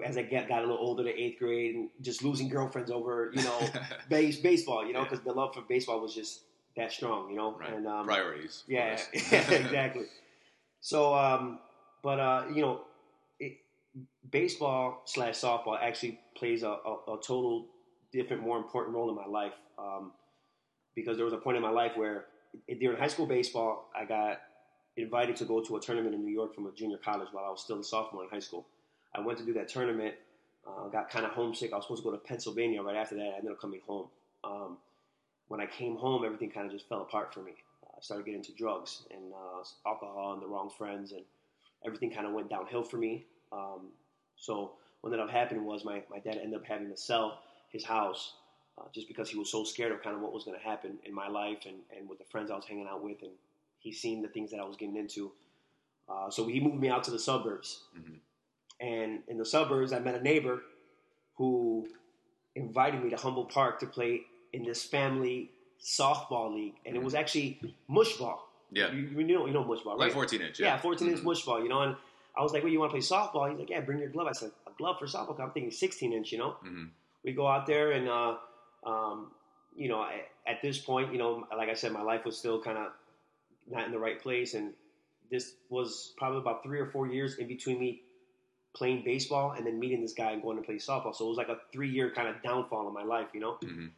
as 0.04 0.16
I 0.16 0.22
get, 0.22 0.48
got 0.48 0.58
a 0.60 0.62
little 0.62 0.78
older 0.78 1.02
to 1.02 1.10
eighth 1.10 1.40
grade 1.40 1.74
and 1.74 1.88
just 2.02 2.22
losing 2.22 2.48
girlfriends 2.48 2.88
over, 2.92 3.32
you 3.34 3.42
know, 3.42 3.58
base, 4.08 4.36
baseball, 4.36 4.86
you 4.86 4.92
know, 4.92 5.00
Yeah. 5.00 5.08
because 5.08 5.24
the 5.24 5.32
love 5.32 5.54
for 5.54 5.62
baseball 5.62 6.00
was 6.00 6.14
just 6.14 6.42
that 6.76 6.92
strong, 6.92 7.30
you 7.30 7.36
know. 7.36 7.56
right. 7.58 7.72
And 7.72 7.86
um, 7.86 8.06
Priorities. 8.06 8.64
of 8.66 8.72
yeah, 9.32 9.50
exactly. 9.50 10.06
So, 10.80 11.14
um, 11.14 11.58
but 12.02 12.18
uh, 12.18 12.44
you 12.52 12.62
know, 12.62 12.80
it, 13.38 13.58
baseball 14.30 15.02
slash 15.04 15.34
softball 15.34 15.78
actually 15.80 16.18
plays 16.36 16.62
a, 16.62 16.68
a, 16.68 17.14
a 17.14 17.20
total 17.22 17.66
different, 18.12 18.42
more 18.42 18.58
important 18.58 18.94
role 18.94 19.08
in 19.08 19.16
my 19.16 19.26
life 19.26 19.54
um, 19.78 20.12
because 20.94 21.16
there 21.16 21.24
was 21.24 21.34
a 21.34 21.38
point 21.38 21.56
in 21.56 21.62
my 21.62 21.70
life 21.70 21.92
where 21.96 22.26
during 22.80 22.98
high 22.98 23.08
school 23.08 23.26
baseball, 23.26 23.90
I 23.94 24.04
got 24.04 24.40
invited 24.96 25.36
to 25.36 25.44
go 25.44 25.62
to 25.62 25.76
a 25.76 25.80
tournament 25.80 26.14
in 26.14 26.24
New 26.24 26.32
York 26.32 26.54
from 26.54 26.66
a 26.66 26.72
junior 26.72 26.98
college 26.98 27.28
while 27.32 27.44
I 27.44 27.50
was 27.50 27.62
still 27.62 27.80
a 27.80 27.84
sophomore 27.84 28.24
in 28.24 28.30
high 28.30 28.40
school. 28.40 28.66
I 29.14 29.20
went 29.20 29.38
to 29.38 29.44
do 29.44 29.52
that 29.54 29.68
tournament. 29.68 30.14
Uh, 30.66 30.88
got 30.88 31.10
kind 31.10 31.24
of 31.24 31.32
homesick. 31.32 31.72
I 31.72 31.76
was 31.76 31.84
supposed 31.84 32.02
to 32.04 32.10
go 32.10 32.16
to 32.16 32.22
Pennsylvania 32.22 32.82
right 32.82 32.96
after 32.96 33.16
that. 33.16 33.32
I 33.34 33.38
ended 33.38 33.52
up 33.52 33.60
coming 33.60 33.80
home. 33.86 34.08
Um, 34.44 34.78
when 35.52 35.60
I 35.60 35.66
came 35.66 35.96
home, 35.96 36.24
everything 36.24 36.50
kind 36.50 36.64
of 36.64 36.72
just 36.72 36.88
fell 36.88 37.02
apart 37.02 37.34
for 37.34 37.40
me. 37.40 37.52
Uh, 37.84 37.90
I 37.98 38.00
started 38.00 38.24
getting 38.24 38.40
into 38.40 38.54
drugs 38.54 39.02
and 39.10 39.34
uh, 39.34 39.62
alcohol 39.86 40.32
and 40.32 40.40
the 40.40 40.46
wrong 40.46 40.70
friends, 40.70 41.12
and 41.12 41.20
everything 41.84 42.10
kind 42.10 42.26
of 42.26 42.32
went 42.32 42.48
downhill 42.48 42.82
for 42.82 42.96
me. 42.96 43.26
Um, 43.52 43.88
so 44.36 44.72
what 45.02 45.12
ended 45.12 45.20
up 45.20 45.30
happening 45.30 45.66
was 45.66 45.84
my, 45.84 46.02
my 46.10 46.20
dad 46.20 46.38
ended 46.42 46.54
up 46.54 46.64
having 46.64 46.88
to 46.88 46.96
sell 46.96 47.40
his 47.68 47.84
house 47.84 48.32
uh, 48.78 48.84
just 48.94 49.08
because 49.08 49.28
he 49.28 49.38
was 49.38 49.50
so 49.50 49.62
scared 49.62 49.92
of 49.92 50.02
kind 50.02 50.16
of 50.16 50.22
what 50.22 50.32
was 50.32 50.42
going 50.44 50.58
to 50.58 50.64
happen 50.64 50.96
in 51.04 51.12
my 51.12 51.28
life 51.28 51.66
and, 51.66 51.76
and 51.94 52.08
with 52.08 52.18
the 52.18 52.24
friends 52.24 52.50
I 52.50 52.56
was 52.56 52.64
hanging 52.64 52.86
out 52.90 53.04
with, 53.04 53.20
and 53.20 53.32
he 53.78 53.92
seen 53.92 54.22
the 54.22 54.28
things 54.28 54.52
that 54.52 54.58
I 54.58 54.64
was 54.64 54.78
getting 54.78 54.96
into. 54.96 55.32
Uh, 56.08 56.30
so 56.30 56.46
he 56.46 56.60
moved 56.60 56.80
me 56.80 56.88
out 56.88 57.04
to 57.04 57.10
the 57.10 57.18
suburbs. 57.18 57.82
Mhm. 57.94 58.20
And 58.80 59.22
in 59.28 59.36
the 59.36 59.44
suburbs, 59.44 59.92
I 59.92 59.98
met 59.98 60.14
a 60.14 60.22
neighbor 60.22 60.62
who 61.36 61.86
invited 62.54 63.04
me 63.04 63.10
to 63.10 63.16
Humble 63.16 63.44
Park 63.44 63.80
to 63.80 63.86
play 63.86 64.22
in 64.52 64.64
this 64.64 64.84
family 64.84 65.50
softball 65.80 66.54
league, 66.54 66.74
and 66.86 66.96
it 66.96 67.02
was 67.02 67.14
actually 67.14 67.60
mush 67.88 68.16
ball. 68.16 68.48
Yeah. 68.70 68.90
you, 68.92 69.00
you 69.18 69.24
know 69.24 69.46
you 69.46 69.52
know 69.52 69.64
mush 69.64 69.80
ball, 69.82 69.94
right? 69.96 70.06
Like 70.06 70.12
14 70.12 70.40
inch. 70.40 70.60
yeah, 70.60 70.66
Yeah. 70.66 70.76
14 70.80 71.08
inch 71.08 71.20
Mhm. 71.20 71.24
mush 71.24 71.44
ball. 71.44 71.62
You 71.62 71.68
know, 71.68 71.82
and 71.82 71.96
I 72.36 72.42
was 72.42 72.52
like, 72.52 72.62
"Well, 72.62 72.72
you 72.72 72.78
want 72.80 72.90
to 72.90 72.94
play 72.98 73.00
softball?" 73.06 73.50
He's 73.50 73.58
like, 73.58 73.68
"Yeah, 73.70 73.80
bring 73.80 73.98
your 73.98 74.08
glove." 74.08 74.26
I 74.26 74.32
said, 74.32 74.52
"A 74.66 74.70
glove 74.72 74.98
for 74.98 75.06
softball?" 75.06 75.38
I'm 75.40 75.50
thinking 75.52 75.70
16 75.70 76.12
inch. 76.12 76.32
You 76.32 76.38
know, 76.38 76.56
Mhm. 76.64 76.90
we 77.24 77.32
go 77.32 77.46
out 77.46 77.66
there 77.66 77.92
and 77.92 78.08
uh, 78.08 78.36
um, 78.84 79.32
you 79.74 79.88
know 79.88 80.00
I, 80.00 80.22
at 80.46 80.60
this 80.62 80.78
point 80.78 81.12
you 81.12 81.18
know 81.18 81.46
like 81.56 81.70
i 81.70 81.72
said 81.74 81.92
my 81.92 82.02
life 82.02 82.26
was 82.26 82.36
still 82.38 82.60
kind 82.60 82.76
of 82.76 82.92
not 83.66 83.86
in 83.86 83.92
the 83.92 83.98
right 83.98 84.20
place 84.20 84.52
and 84.52 84.74
this 85.30 85.54
was 85.70 86.12
probably 86.18 86.40
about 86.40 86.62
three 86.62 86.78
or 86.78 86.90
four 86.90 87.06
years 87.06 87.38
in 87.38 87.46
between 87.48 87.78
me 87.80 88.02
playing 88.74 89.02
baseball 89.04 89.52
and 89.52 89.64
then 89.66 89.78
meeting 89.78 90.02
this 90.02 90.12
guy 90.12 90.32
and 90.32 90.42
going 90.42 90.56
to 90.58 90.62
play 90.62 90.74
softball 90.76 91.14
so 91.14 91.24
it 91.24 91.28
was 91.28 91.38
like 91.38 91.48
a 91.48 91.56
three 91.72 91.88
year 91.88 92.10
kind 92.10 92.28
of 92.28 92.42
downfall 92.42 92.86
in 92.88 92.92
my 92.92 93.02
life 93.04 93.28
you 93.32 93.40
know 93.40 93.56
Mhm. 93.64 93.92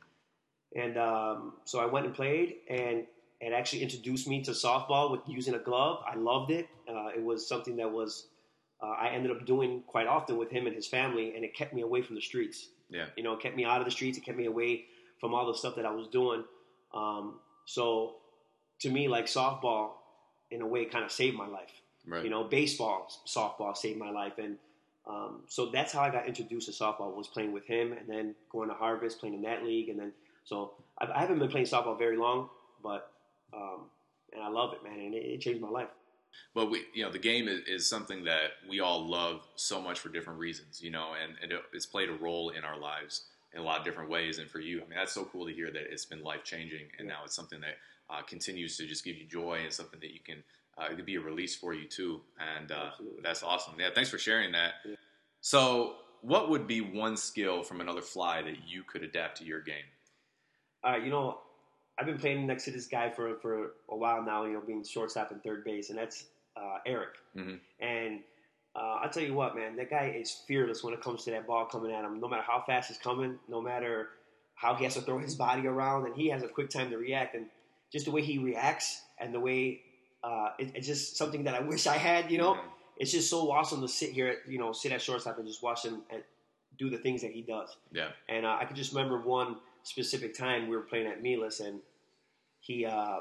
And 0.74 0.96
um, 0.98 1.52
so 1.64 1.78
i 1.80 1.86
went 1.86 2.06
and 2.06 2.14
played 2.14 2.56
and 2.68 3.04
it 3.40 3.52
actually 3.52 3.82
introduced 3.82 4.26
me 4.28 4.42
to 4.42 4.52
softball 4.52 5.10
with 5.10 5.20
using 5.26 5.54
a 5.54 5.58
glove 5.58 6.02
i 6.10 6.14
loved 6.16 6.50
it 6.50 6.68
uh, 6.88 7.08
it 7.16 7.22
was 7.22 7.46
something 7.48 7.76
that 7.76 7.90
was 7.90 8.26
uh, 8.82 8.86
i 9.04 9.08
ended 9.08 9.30
up 9.30 9.44
doing 9.46 9.82
quite 9.86 10.06
often 10.06 10.36
with 10.36 10.50
him 10.50 10.66
and 10.66 10.74
his 10.74 10.86
family 10.86 11.34
and 11.34 11.44
it 11.44 11.54
kept 11.54 11.72
me 11.74 11.82
away 11.82 12.00
from 12.02 12.14
the 12.16 12.22
streets 12.22 12.68
Yeah. 12.90 13.06
you 13.16 13.22
know, 13.24 13.32
it 13.34 13.40
kept 13.40 13.56
me 13.56 13.64
out 13.64 13.80
of 13.80 13.86
the 13.86 13.90
streets. 13.90 14.18
It 14.18 14.24
kept 14.24 14.36
me 14.38 14.46
away 14.46 14.84
from 15.20 15.32
all 15.34 15.46
the 15.46 15.54
stuff 15.62 15.74
that 15.76 15.86
I 15.86 15.90
was 16.00 16.06
doing. 16.08 16.44
Um, 16.92 17.40
so, 17.64 18.16
to 18.82 18.88
me, 18.90 19.08
like 19.08 19.26
softball, 19.26 19.86
in 20.50 20.60
a 20.60 20.66
way, 20.66 20.84
kind 20.84 21.04
of 21.04 21.10
saved 21.10 21.36
my 21.36 21.48
life. 21.48 21.72
Right. 22.06 22.22
You 22.24 22.30
know, 22.30 22.44
baseball, 22.44 23.08
softball 23.26 23.74
saved 23.74 23.98
my 23.98 24.10
life, 24.10 24.36
and 24.38 24.58
um, 25.08 25.32
so 25.48 25.60
that's 25.76 25.92
how 25.94 26.02
I 26.02 26.10
got 26.10 26.26
introduced 26.28 26.66
to 26.68 26.72
softball. 26.84 27.16
Was 27.16 27.26
playing 27.36 27.52
with 27.52 27.66
him, 27.66 27.92
and 27.98 28.06
then 28.06 28.34
going 28.52 28.68
to 28.68 28.74
Harvest, 28.74 29.18
playing 29.18 29.34
in 29.34 29.42
that 29.42 29.64
league, 29.64 29.88
and 29.88 29.98
then 29.98 30.12
so 30.44 30.72
I've, 30.98 31.10
I 31.10 31.20
haven't 31.20 31.38
been 31.38 31.48
playing 31.48 31.66
softball 31.66 31.98
very 31.98 32.16
long, 32.16 32.48
but 32.82 33.12
um, 33.52 33.86
and 34.32 34.42
I 34.42 34.48
love 34.48 34.72
it, 34.74 34.82
man, 34.82 34.98
and 34.98 35.14
it, 35.14 35.24
it 35.24 35.40
changed 35.40 35.60
my 35.60 35.68
life. 35.68 35.88
But 36.54 36.70
we, 36.70 36.84
you 36.92 37.04
know, 37.04 37.12
the 37.12 37.18
game 37.18 37.46
is, 37.46 37.60
is 37.66 37.88
something 37.88 38.24
that 38.24 38.52
we 38.68 38.80
all 38.80 39.08
love 39.08 39.46
so 39.54 39.80
much 39.80 40.00
for 40.00 40.08
different 40.08 40.38
reasons, 40.38 40.82
you 40.82 40.90
know, 40.90 41.12
and, 41.22 41.34
and 41.40 41.60
it's 41.72 41.86
played 41.86 42.08
a 42.08 42.14
role 42.14 42.50
in 42.50 42.64
our 42.64 42.78
lives 42.78 43.26
in 43.52 43.60
a 43.60 43.62
lot 43.62 43.78
of 43.78 43.84
different 43.84 44.10
ways. 44.10 44.38
And 44.38 44.50
for 44.50 44.58
you, 44.58 44.78
I 44.78 44.80
mean, 44.80 44.98
that's 44.98 45.12
so 45.12 45.24
cool 45.24 45.46
to 45.46 45.52
hear 45.52 45.70
that 45.70 45.82
it's 45.92 46.04
been 46.04 46.22
life 46.22 46.42
changing, 46.42 46.86
and 46.98 47.06
Yeah. 47.08 47.14
now 47.14 47.20
it's 47.24 47.36
something 47.36 47.60
that 47.60 47.76
uh, 48.10 48.22
continues 48.22 48.76
to 48.76 48.86
just 48.86 49.04
give 49.04 49.16
you 49.16 49.26
joy 49.26 49.60
and 49.62 49.72
something 49.72 50.00
that 50.00 50.12
you 50.12 50.20
can 50.24 50.42
uh, 50.76 50.86
it 50.90 50.96
could 50.96 51.06
be 51.06 51.16
a 51.16 51.20
release 51.20 51.54
for 51.54 51.72
you 51.72 51.86
too. 51.86 52.20
And 52.58 52.72
uh, 52.72 52.90
that's 53.22 53.42
awesome. 53.42 53.74
Yeah, 53.78 53.90
thanks 53.94 54.10
for 54.10 54.18
sharing 54.18 54.52
that. 54.52 54.74
Yeah. 54.84 54.96
So, 55.40 55.96
what 56.22 56.48
would 56.50 56.66
be 56.66 56.80
one 56.80 57.16
skill 57.16 57.62
from 57.62 57.80
another 57.80 58.00
fly 58.00 58.42
that 58.42 58.66
you 58.66 58.82
could 58.82 59.02
adapt 59.02 59.38
to 59.38 59.44
your 59.44 59.60
game? 59.60 59.84
Uh, 60.86 60.96
you 60.96 61.10
know, 61.10 61.38
I've 61.98 62.06
been 62.06 62.18
playing 62.18 62.46
next 62.46 62.64
to 62.64 62.70
this 62.70 62.86
guy 62.86 63.10
for 63.10 63.36
for 63.40 63.72
a 63.90 63.96
while 63.96 64.22
now. 64.22 64.44
You 64.44 64.54
know, 64.54 64.60
being 64.60 64.84
shortstop 64.84 65.30
and 65.30 65.42
third 65.42 65.64
base, 65.64 65.90
and 65.90 65.98
that's 65.98 66.24
uh, 66.56 66.78
Eric. 66.86 67.10
Mhm. 67.36 67.58
And 67.80 68.20
uh, 68.76 68.98
I'll 69.02 69.10
tell 69.10 69.22
you 69.22 69.34
what, 69.34 69.54
man, 69.56 69.76
that 69.76 69.90
guy 69.90 70.14
is 70.16 70.32
fearless 70.48 70.82
when 70.82 70.92
it 70.94 71.00
comes 71.00 71.24
to 71.24 71.30
that 71.30 71.46
ball 71.46 71.64
coming 71.66 71.92
at 71.92 72.04
him. 72.04 72.20
No 72.20 72.28
matter 72.28 72.42
how 72.46 72.62
fast 72.66 72.90
it's 72.90 72.98
coming, 72.98 73.38
no 73.48 73.60
matter 73.60 74.08
how 74.56 74.74
he 74.74 74.84
has 74.84 74.94
to 74.94 75.00
throw 75.00 75.18
his 75.18 75.34
body 75.36 75.66
around, 75.66 76.06
and 76.06 76.14
he 76.16 76.28
has 76.28 76.42
a 76.42 76.48
quick 76.48 76.70
time 76.70 76.90
to 76.90 76.96
react. 76.98 77.34
And 77.34 77.46
just 77.92 78.04
the 78.06 78.10
way 78.10 78.22
he 78.22 78.38
reacts 78.38 79.02
and 79.20 79.32
the 79.32 79.40
way 79.40 79.80
uh, 80.24 80.48
it, 80.58 80.72
it's 80.74 80.86
just 80.86 81.16
something 81.16 81.44
that 81.44 81.54
I 81.54 81.60
wish 81.72 81.86
I 81.86 81.96
had. 81.96 82.30
You 82.30 82.38
know, 82.38 82.54
Mhm. 82.54 82.64
it's 82.96 83.12
just 83.12 83.30
so 83.30 83.50
awesome 83.52 83.80
to 83.82 83.88
sit 83.88 84.10
here, 84.10 84.28
at, 84.28 84.48
you 84.50 84.58
know, 84.58 84.72
sit 84.72 84.90
at 84.92 85.00
shortstop 85.02 85.38
and 85.38 85.46
just 85.46 85.62
watch 85.62 85.84
him 85.84 86.02
and 86.10 86.22
do 86.78 86.90
the 86.90 86.98
things 86.98 87.22
that 87.22 87.32
he 87.32 87.42
does. 87.42 87.76
Yeah. 87.92 88.08
And 88.28 88.46
uh, 88.46 88.56
I 88.60 88.64
could 88.64 88.76
just 88.76 88.92
remember 88.92 89.18
one 89.18 89.56
specific 89.82 90.36
time 90.36 90.68
we 90.68 90.76
were 90.76 90.82
playing 90.82 91.06
at 91.06 91.22
Melas, 91.22 91.60
and 91.60 91.80
he 92.60 92.86
uh, 92.86 93.20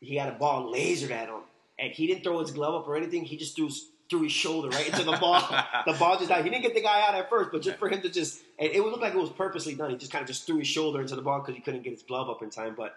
he 0.00 0.16
had 0.16 0.28
a 0.28 0.36
ball 0.36 0.72
lasered 0.72 1.10
at 1.10 1.28
him, 1.28 1.40
and 1.78 1.92
he 1.92 2.06
didn't 2.06 2.24
throw 2.24 2.40
his 2.40 2.50
glove 2.50 2.74
up 2.74 2.88
or 2.88 2.96
anything. 2.96 3.24
He 3.24 3.36
just 3.36 3.56
threw 3.56 3.70
threw 4.10 4.22
his 4.22 4.32
shoulder 4.32 4.68
right 4.68 4.86
into 4.86 5.02
the 5.02 5.16
ball. 5.16 5.40
the 5.86 5.94
ball 5.94 6.18
just 6.18 6.30
out. 6.30 6.44
He 6.44 6.50
didn't 6.50 6.62
get 6.62 6.74
the 6.74 6.82
guy 6.82 7.06
out 7.06 7.14
at 7.14 7.30
first, 7.30 7.50
but 7.52 7.62
just 7.62 7.78
for 7.78 7.88
him 7.88 8.02
to 8.02 8.10
just, 8.10 8.42
and 8.58 8.70
it 8.70 8.82
would 8.82 8.92
look 8.92 9.00
like 9.00 9.14
it 9.14 9.20
was 9.20 9.30
purposely 9.30 9.74
done. 9.74 9.90
He 9.90 9.96
just 9.96 10.12
kind 10.12 10.22
of 10.22 10.28
just 10.28 10.46
threw 10.46 10.58
his 10.58 10.68
shoulder 10.68 11.00
into 11.00 11.16
the 11.16 11.22
ball 11.22 11.40
because 11.40 11.54
he 11.54 11.60
couldn't 11.60 11.82
get 11.82 11.92
his 11.92 12.02
glove 12.02 12.28
up 12.28 12.42
in 12.42 12.50
time. 12.50 12.74
But 12.76 12.96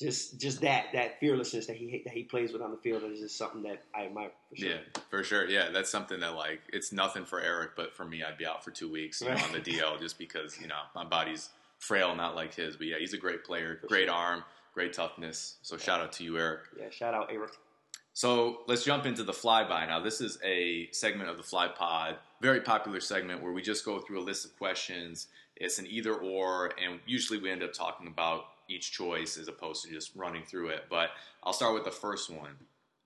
just 0.00 0.40
just 0.40 0.60
that 0.62 0.86
that 0.94 1.20
fearlessness 1.20 1.66
that 1.66 1.76
he 1.76 2.02
that 2.04 2.14
he 2.14 2.22
plays 2.22 2.52
with 2.52 2.62
on 2.62 2.70
the 2.70 2.76
field 2.78 3.02
is 3.04 3.20
just 3.20 3.36
something 3.36 3.62
that 3.62 3.82
I 3.94 4.06
admire 4.06 4.30
for 4.48 4.56
sure. 4.56 4.68
Yeah, 4.70 4.78
for 5.10 5.22
sure. 5.22 5.48
Yeah, 5.48 5.70
that's 5.70 5.90
something 5.90 6.20
that 6.20 6.34
like 6.34 6.60
it's 6.72 6.92
nothing 6.92 7.24
for 7.24 7.40
Eric, 7.40 7.72
but 7.76 7.94
for 7.94 8.04
me, 8.04 8.22
I'd 8.22 8.38
be 8.38 8.46
out 8.46 8.64
for 8.64 8.70
two 8.70 8.90
weeks 8.90 9.20
you 9.20 9.28
know, 9.28 9.36
on 9.36 9.52
the 9.52 9.60
DL 9.60 9.98
just 10.00 10.18
because 10.18 10.58
you 10.60 10.68
know 10.68 10.80
my 10.94 11.04
body's 11.04 11.50
frail, 11.78 12.14
not 12.14 12.34
like 12.34 12.54
his. 12.54 12.76
But 12.76 12.86
yeah, 12.86 12.96
he's 12.98 13.12
a 13.12 13.18
great 13.18 13.44
player, 13.44 13.78
For 13.82 13.88
great 13.88 14.06
sure. 14.06 14.14
arm, 14.14 14.44
great 14.72 14.92
toughness. 14.92 15.56
So 15.62 15.76
shout 15.76 16.00
out 16.00 16.12
to 16.12 16.24
you, 16.24 16.38
Eric. 16.38 16.60
Yeah, 16.78 16.90
shout 16.90 17.14
out 17.14 17.28
Eric. 17.30 17.52
So 18.14 18.60
let's 18.66 18.84
jump 18.84 19.06
into 19.06 19.22
the 19.22 19.32
flyby 19.32 19.86
now. 19.86 20.00
This 20.00 20.20
is 20.20 20.38
a 20.44 20.88
segment 20.92 21.30
of 21.30 21.36
the 21.36 21.42
Fly 21.42 21.68
Pod, 21.68 22.16
very 22.40 22.60
popular 22.60 23.00
segment 23.00 23.42
where 23.42 23.52
we 23.52 23.62
just 23.62 23.84
go 23.84 24.00
through 24.00 24.20
a 24.20 24.24
list 24.24 24.44
of 24.44 24.56
questions. 24.58 25.28
It's 25.56 25.78
an 25.78 25.86
either 25.88 26.14
or, 26.14 26.72
and 26.82 27.00
usually 27.06 27.38
we 27.38 27.50
end 27.50 27.62
up 27.62 27.72
talking 27.72 28.08
about 28.08 28.44
each 28.70 28.92
choice 28.92 29.36
as 29.36 29.48
opposed 29.48 29.84
to 29.84 29.90
just 29.90 30.14
running 30.14 30.44
through 30.44 30.68
it. 30.68 30.84
But 30.88 31.10
I'll 31.42 31.52
start 31.52 31.74
with 31.74 31.84
the 31.84 31.90
first 31.90 32.30
one: 32.30 32.56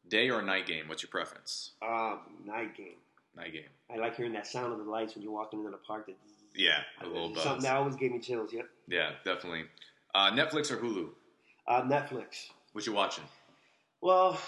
day 0.09 0.31
or 0.31 0.43
night 0.43 0.67
game? 0.67 0.89
What's 0.89 1.03
your 1.03 1.11
preference? 1.11 1.73
Um, 1.83 2.21
night 2.45 2.77
game. 2.77 2.97
Night 3.37 3.53
game. 3.53 3.71
I 3.93 3.97
like 3.97 4.17
hearing 4.17 4.33
that 4.35 4.47
sound 4.47 4.73
of 4.73 4.79
the 4.79 4.85
lights 4.91 5.15
when 5.15 5.23
you're 5.23 5.33
walking 5.33 5.59
into 5.61 5.71
the 5.71 5.77
park. 5.79 6.07
That 6.07 6.17
Yeah, 6.55 6.81
a 7.03 7.07
little 7.07 7.31
buzz. 7.31 7.43
something 7.43 7.63
that 7.65 7.77
always 7.77 7.97
gave 7.97 8.13
me 8.13 8.21
chills. 8.21 8.51
Yeah. 8.53 8.63
Yeah, 8.87 9.11
definitely. 9.25 9.65
Uh, 10.15 10.31
Netflix 10.31 10.71
or 10.71 10.77
Hulu? 10.77 11.09
Uh, 11.67 11.83
Netflix. 11.83 12.47
What 12.73 12.87
you 12.87 12.93
watching? 12.93 13.25
Well, 14.01 14.39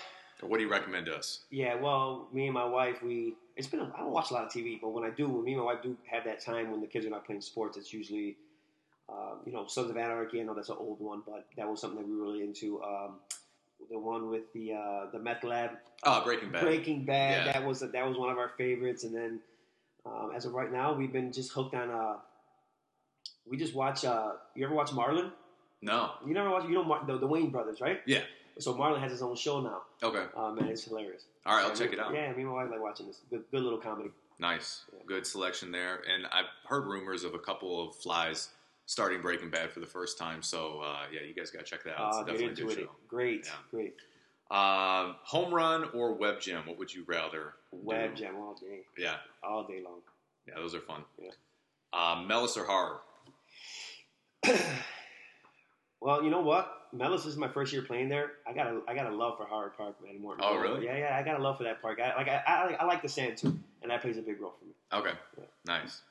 Or 0.42 0.48
what 0.48 0.58
do 0.58 0.62
you 0.64 0.70
recommend 0.70 1.06
to 1.06 1.16
us? 1.16 1.40
yeah. 1.50 1.74
Well, 1.74 2.28
me 2.32 2.44
and 2.46 2.54
my 2.54 2.64
wife, 2.64 3.02
we. 3.02 3.34
It's 3.56 3.66
been. 3.66 3.80
A, 3.80 3.90
I 3.96 4.00
don't 4.00 4.10
watch 4.12 4.30
a 4.30 4.34
lot 4.34 4.44
of 4.44 4.52
TV, 4.52 4.78
but 4.80 4.90
when 4.90 5.02
I 5.04 5.10
do, 5.10 5.28
when 5.28 5.42
me 5.44 5.52
and 5.54 5.60
my 5.62 5.66
wife 5.72 5.82
do 5.82 5.96
have 6.10 6.24
that 6.24 6.40
time 6.44 6.70
when 6.70 6.80
the 6.82 6.86
kids 6.86 7.06
are 7.06 7.10
not 7.10 7.24
playing 7.24 7.40
sports, 7.40 7.76
it's 7.78 7.92
usually, 7.92 8.36
um, 9.08 9.40
you 9.44 9.52
know, 9.52 9.66
Sons 9.66 9.90
of 9.90 9.96
Anarchy. 9.96 10.40
I 10.40 10.44
know 10.44 10.54
that's 10.54 10.68
an 10.68 10.76
old 10.78 11.00
one, 11.00 11.22
but 11.26 11.46
that 11.56 11.68
was 11.68 11.80
something 11.80 12.00
that 12.00 12.06
we 12.08 12.16
were 12.16 12.22
really 12.24 12.42
into. 12.42 12.82
Um, 12.82 13.16
the 13.90 13.98
one 13.98 14.28
with 14.30 14.52
the 14.52 14.72
uh, 14.72 15.10
the 15.12 15.18
meth 15.18 15.44
lab, 15.44 15.70
Oh, 16.02 16.24
Breaking 16.24 16.50
Bad. 16.50 16.62
Breaking 16.62 17.04
Bad. 17.04 17.46
Yeah. 17.46 17.52
That 17.52 17.64
was 17.66 17.80
that 17.80 18.06
was 18.08 18.16
one 18.16 18.30
of 18.30 18.38
our 18.38 18.50
favorites. 18.56 19.04
And 19.04 19.14
then, 19.14 19.40
um, 20.04 20.32
as 20.34 20.44
of 20.44 20.54
right 20.54 20.72
now, 20.72 20.92
we've 20.94 21.12
been 21.12 21.30
just 21.32 21.52
hooked 21.52 21.74
on. 21.74 21.90
Uh, 21.90 22.14
we 23.48 23.56
just 23.56 23.74
watch. 23.74 24.04
Uh, 24.04 24.32
you 24.54 24.64
ever 24.64 24.74
watch 24.74 24.90
Marlon? 24.90 25.30
No. 25.82 26.12
You 26.26 26.34
never 26.34 26.50
watch. 26.50 26.64
You 26.64 26.74
know 26.74 26.84
Mar- 26.84 27.04
the, 27.06 27.18
the 27.18 27.28
Wayans 27.28 27.52
brothers, 27.52 27.80
right? 27.80 28.00
Yeah. 28.06 28.22
So 28.58 28.74
Marlon 28.74 29.00
has 29.00 29.12
his 29.12 29.22
own 29.22 29.36
show 29.36 29.60
now. 29.60 29.82
Okay. 30.02 30.24
Uh, 30.36 30.50
man, 30.52 30.68
it's 30.68 30.84
hilarious. 30.84 31.24
All 31.44 31.54
right, 31.54 31.64
I'll 31.64 31.76
check 31.76 31.92
it 31.92 32.00
out. 32.00 32.12
Yeah, 32.14 32.32
me 32.32 32.42
and 32.42 32.46
my 32.46 32.54
wife 32.54 32.70
like 32.70 32.80
watching 32.82 33.06
this. 33.06 33.20
Good, 33.30 33.44
good 33.52 33.62
little 33.62 33.78
comedy. 33.78 34.10
Nice. 34.38 34.82
Yeah. 34.92 35.00
Good 35.06 35.26
selection 35.26 35.70
there. 35.70 36.00
And 36.12 36.26
I've 36.32 36.46
heard 36.66 36.86
rumors 36.86 37.22
of 37.22 37.34
a 37.34 37.38
couple 37.38 37.86
of 37.88 37.94
flies 37.96 38.48
starting 38.86 39.20
Breaking 39.20 39.50
Bad 39.50 39.70
for 39.72 39.80
the 39.80 39.86
first 39.86 40.16
time. 40.18 40.42
So, 40.42 40.80
uh, 40.80 41.00
yeah, 41.12 41.20
you 41.22 41.34
guys 41.34 41.50
got 41.50 41.58
to 41.58 41.64
check 41.64 41.82
that 41.84 42.00
out. 42.00 42.08
It's 42.08 42.16
Uh, 42.18 42.22
get 42.22 42.32
definitely 42.38 42.62
a 42.62 42.66
good 42.66 42.78
it. 42.78 42.88
Great, 43.08 43.44
Yeah. 43.46 43.52
great. 43.70 43.94
show. 44.50 44.56
Um, 44.56 45.16
home 45.22 45.52
run 45.52 45.90
or 45.92 46.14
web 46.14 46.40
gem? 46.40 46.66
What 46.66 46.78
would 46.78 46.94
you 46.94 47.02
rather? 47.06 47.54
Web 47.72 48.14
do? 48.14 48.22
jam 48.22 48.36
all 48.36 48.54
day, 48.54 48.86
Yeah. 48.96 49.16
all 49.42 49.64
day 49.64 49.80
long. 49.82 50.02
Yeah, 50.46 50.54
those 50.54 50.74
are 50.74 50.80
fun. 50.80 51.04
Yeah. 51.18 51.30
Um, 51.92 52.28
Melas 52.28 52.56
or 52.56 52.64
Har? 52.64 53.00
well, 56.00 56.22
you 56.22 56.30
know 56.30 56.40
what? 56.42 56.72
Melas 56.92 57.26
is 57.26 57.36
my 57.36 57.48
first 57.48 57.72
year 57.72 57.82
playing 57.82 58.08
there. 58.08 58.32
I 58.46 58.52
got 58.52 58.68
a 58.68 58.80
I 58.86 58.94
got 58.94 59.06
a 59.06 59.14
love 59.14 59.36
for 59.36 59.46
Harrer 59.46 59.70
Park, 59.76 59.96
man. 60.04 60.20
Morton 60.20 60.44
Oh, 60.46 60.56
really? 60.56 60.84
Yeah, 60.84 60.96
yeah. 60.96 61.16
I 61.18 61.22
got 61.24 61.38
a 61.40 61.42
love 61.42 61.56
for 61.58 61.64
that 61.64 61.82
park. 61.82 61.98
I 62.00 62.14
like 62.16 62.28
I, 62.28 62.42
I, 62.46 62.76
I 62.80 62.84
like 62.84 63.02
the 63.02 63.08
sand 63.08 63.36
too, 63.38 63.58
and 63.82 63.90
that 63.90 64.02
plays 64.02 64.16
a 64.16 64.22
big 64.22 64.40
role 64.40 64.54
for 64.58 64.64
me. 64.66 64.72
Okay. 64.92 65.18
Yeah. 65.38 65.44
Nice. 65.64 66.02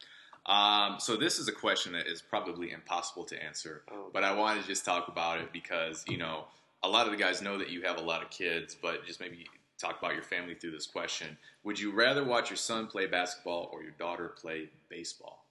Um, 0.45 0.97
so 0.99 1.15
this 1.17 1.39
is 1.39 1.47
a 1.47 1.51
question 1.51 1.93
that 1.93 2.05
is 2.07 2.21
probably 2.21 2.71
impossible 2.71 3.23
to 3.25 3.43
answer, 3.43 3.81
Oh. 3.91 4.09
but 4.13 4.23
I 4.23 4.31
wanted 4.33 4.61
to 4.61 4.67
just 4.67 4.85
talk 4.85 5.07
about 5.07 5.39
it 5.39 5.51
because 5.51 6.05
you 6.07 6.17
know 6.17 6.45
a 6.83 6.87
lot 6.89 7.05
of 7.07 7.11
the 7.11 7.17
guys 7.17 7.41
know 7.41 7.57
that 7.57 7.69
you 7.71 7.81
have 7.83 7.97
a 7.97 8.03
lot 8.03 8.21
of 8.21 8.29
kids, 8.29 8.75
but 8.79 9.05
just 9.07 9.19
maybe 9.19 9.47
talk 9.79 9.97
about 9.99 10.13
your 10.13 10.23
family 10.23 10.53
through 10.53 10.71
this 10.71 10.85
question. 10.85 11.37
Would 11.63 11.79
you 11.79 11.91
rather 11.91 12.23
watch 12.23 12.49
your 12.49 12.57
son 12.57 12.87
play 12.87 13.07
basketball 13.07 13.69
or 13.73 13.81
your 13.81 13.91
daughter 13.93 14.29
play 14.29 14.69
baseball? 14.87 15.41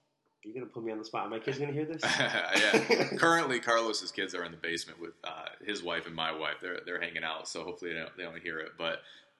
You're 0.43 0.53
gonna 0.53 0.65
put 0.67 0.83
me 0.83 0.91
on 0.91 0.99
the 0.99 1.05
spot. 1.05 1.25
Are 1.25 1.29
my 1.29 1.39
kids 1.39 1.57
gonna 1.59 1.73
hear 1.73 1.85
this? 1.85 2.01
yeah. 2.19 3.09
Currently, 3.17 3.59
Carlos's 3.59 4.11
kids 4.11 4.33
are 4.35 4.43
in 4.45 4.51
the 4.51 4.57
basement 4.57 5.01
with 5.01 5.13
uh, 5.23 5.45
his 5.65 5.83
wife 5.83 6.05
and 6.05 6.15
my 6.15 6.31
wife. 6.31 6.55
They're 6.61 6.79
they're 6.85 7.01
hanging 7.01 7.23
out, 7.23 7.47
so 7.49 7.63
hopefully 7.63 7.93
they 7.93 7.99
don't, 7.99 8.15
they 8.15 8.23
don't 8.23 8.39
hear 8.41 8.59
it. 8.59 8.73
But 8.77 8.99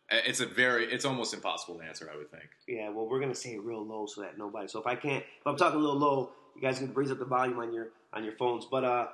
it's 0.09 0.39
a 0.39 0.45
very 0.45 0.85
it's 0.91 1.05
almost 1.05 1.33
impossible 1.33 1.79
to 1.79 1.83
answer. 1.85 2.09
I 2.11 2.17
would 2.17 2.31
think. 2.31 2.49
Yeah, 2.67 2.89
well, 2.89 3.07
we're 3.07 3.19
gonna 3.19 3.35
say 3.35 3.53
it 3.53 3.61
real 3.61 3.85
low 3.85 4.05
so 4.05 4.21
that 4.21 4.37
nobody. 4.37 4.67
So 4.67 4.79
if 4.79 4.87
I 4.87 4.95
can't, 4.95 5.23
if 5.23 5.47
I'm 5.47 5.57
talking 5.57 5.79
a 5.79 5.83
little 5.83 5.99
low, 5.99 6.31
you 6.55 6.61
guys 6.61 6.79
can 6.79 6.93
raise 6.93 7.11
up 7.11 7.19
the 7.19 7.25
volume 7.25 7.59
on 7.59 7.73
your 7.73 7.87
on 8.13 8.23
your 8.23 8.33
phones. 8.33 8.65
But 8.65 8.83
uh, 8.83 9.07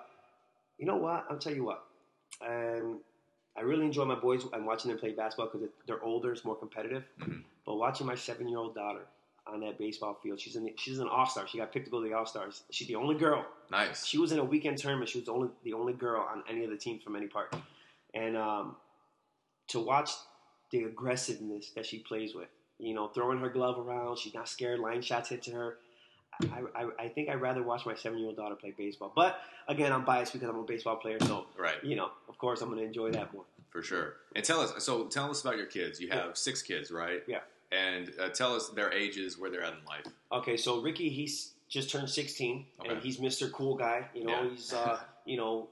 you 0.78 0.86
know 0.86 0.98
what? 0.98 1.26
I'll 1.30 1.38
tell 1.38 1.54
you 1.54 1.64
what. 1.64 1.84
Um, 2.46 3.00
I 3.58 3.62
really 3.62 3.86
enjoy 3.86 4.06
my 4.06 4.16
boys 4.16 4.44
and 4.54 4.66
watching 4.66 4.90
them 4.90 5.00
play 5.00 5.12
basketball 5.12 5.50
because 5.52 5.68
they're 5.86 6.02
older, 6.04 6.32
it's 6.32 6.46
more 6.46 6.56
competitive. 6.56 7.04
Mhm. 7.20 7.44
But 7.66 7.76
watching 7.76 8.08
my 8.08 8.16
seven 8.16 8.48
year 8.48 8.58
old 8.58 8.76
daughter 8.76 9.06
on 9.46 9.60
that 9.62 9.78
baseball 9.78 10.18
field, 10.24 10.40
she's 10.40 10.56
in 10.56 10.64
the, 10.64 10.74
she's 10.78 11.00
an 11.00 11.08
all 11.08 11.26
star. 11.26 11.48
She 11.48 11.58
got 11.58 11.72
picked 11.72 11.86
to 11.86 11.92
go 11.92 12.02
to 12.02 12.08
the 12.08 12.16
all 12.16 12.26
stars. 12.26 12.64
She's 12.72 12.88
the 12.88 12.96
only 12.96 13.16
girl. 13.16 13.46
Nice. 13.70 14.06
She 14.06 14.18
was 14.18 14.32
in 14.32 14.40
a 14.40 14.44
weekend 14.44 14.78
tournament. 14.78 15.10
She 15.10 15.20
was 15.20 15.26
the 15.26 15.34
only 15.34 15.50
the 15.64 15.74
only 15.74 15.94
girl 15.94 16.22
on 16.22 16.44
any 16.50 16.64
of 16.64 16.70
the 16.70 16.78
teams 16.78 17.04
from 17.04 17.16
any 17.16 17.28
part. 17.28 17.54
And 18.14 18.36
um, 18.38 18.76
to 19.70 19.80
watch 19.80 20.12
the 20.72 20.84
aggressiveness 20.84 21.72
that 21.76 21.86
she 21.86 22.00
plays 22.00 22.34
with, 22.34 22.48
you 22.80 22.94
know, 22.94 23.08
throwing 23.10 23.40
her 23.40 23.50
glove 23.50 23.78
around, 23.80 24.18
she's 24.18 24.34
not 24.34 24.48
scared. 24.48 24.80
Line 24.80 25.02
shots 25.02 25.30
hit 25.30 25.44
to 25.44 25.52
her. 25.52 25.78
I, 26.44 26.62
I, 26.76 26.88
I 27.04 27.08
think 27.10 27.30
I'd 27.30 27.42
rather 27.42 27.62
watch 27.62 27.86
my 27.86 27.94
seven 27.94 28.18
year 28.18 28.28
old 28.30 28.38
daughter 28.38 28.56
play 28.56 28.74
baseball. 28.76 29.12
But 29.16 29.40
again, 29.68 29.92
I'm 29.92 30.04
biased 30.06 30.34
because 30.34 30.50
I'm 30.50 30.58
a 30.58 30.64
baseball 30.64 30.96
player, 30.96 31.18
so 31.22 31.46
Right. 31.58 31.84
you 31.84 31.96
know, 31.96 32.10
of 32.30 32.38
course, 32.38 32.62
I'm 32.62 32.70
going 32.70 32.80
to 32.80 32.86
enjoy 32.86 33.12
that 33.12 33.34
more. 33.34 33.44
For 33.70 33.84
sure. 33.84 34.16
And 34.36 34.44
tell 34.44 34.60
us, 34.62 34.74
so 34.84 35.06
tell 35.06 35.30
us 35.30 35.42
about 35.42 35.58
your 35.58 35.66
kids. 35.68 36.00
You 36.00 36.10
have 36.10 36.36
six 36.38 36.62
kids, 36.62 36.90
right? 36.92 37.22
Yeah. 37.28 37.40
And 37.72 38.12
uh, 38.20 38.30
tell 38.30 38.56
us 38.56 38.70
their 38.70 38.92
ages, 38.92 39.38
where 39.38 39.50
they're 39.50 39.64
at 39.64 39.74
in 39.74 39.86
life. 39.88 40.06
Okay, 40.32 40.58
so 40.58 40.82
Ricky, 40.82 41.10
he's 41.10 41.54
just 41.70 41.90
turned 41.90 42.10
16, 42.10 42.66
and 42.90 43.00
he's 43.02 43.18
Mr. 43.18 43.50
Cool 43.52 43.76
Guy. 43.76 44.08
You 44.14 44.26
know, 44.26 44.44
Yeah. 44.44 44.50
he's 44.50 44.74
uh, 44.74 45.00
you 45.26 45.38
know 45.38 45.70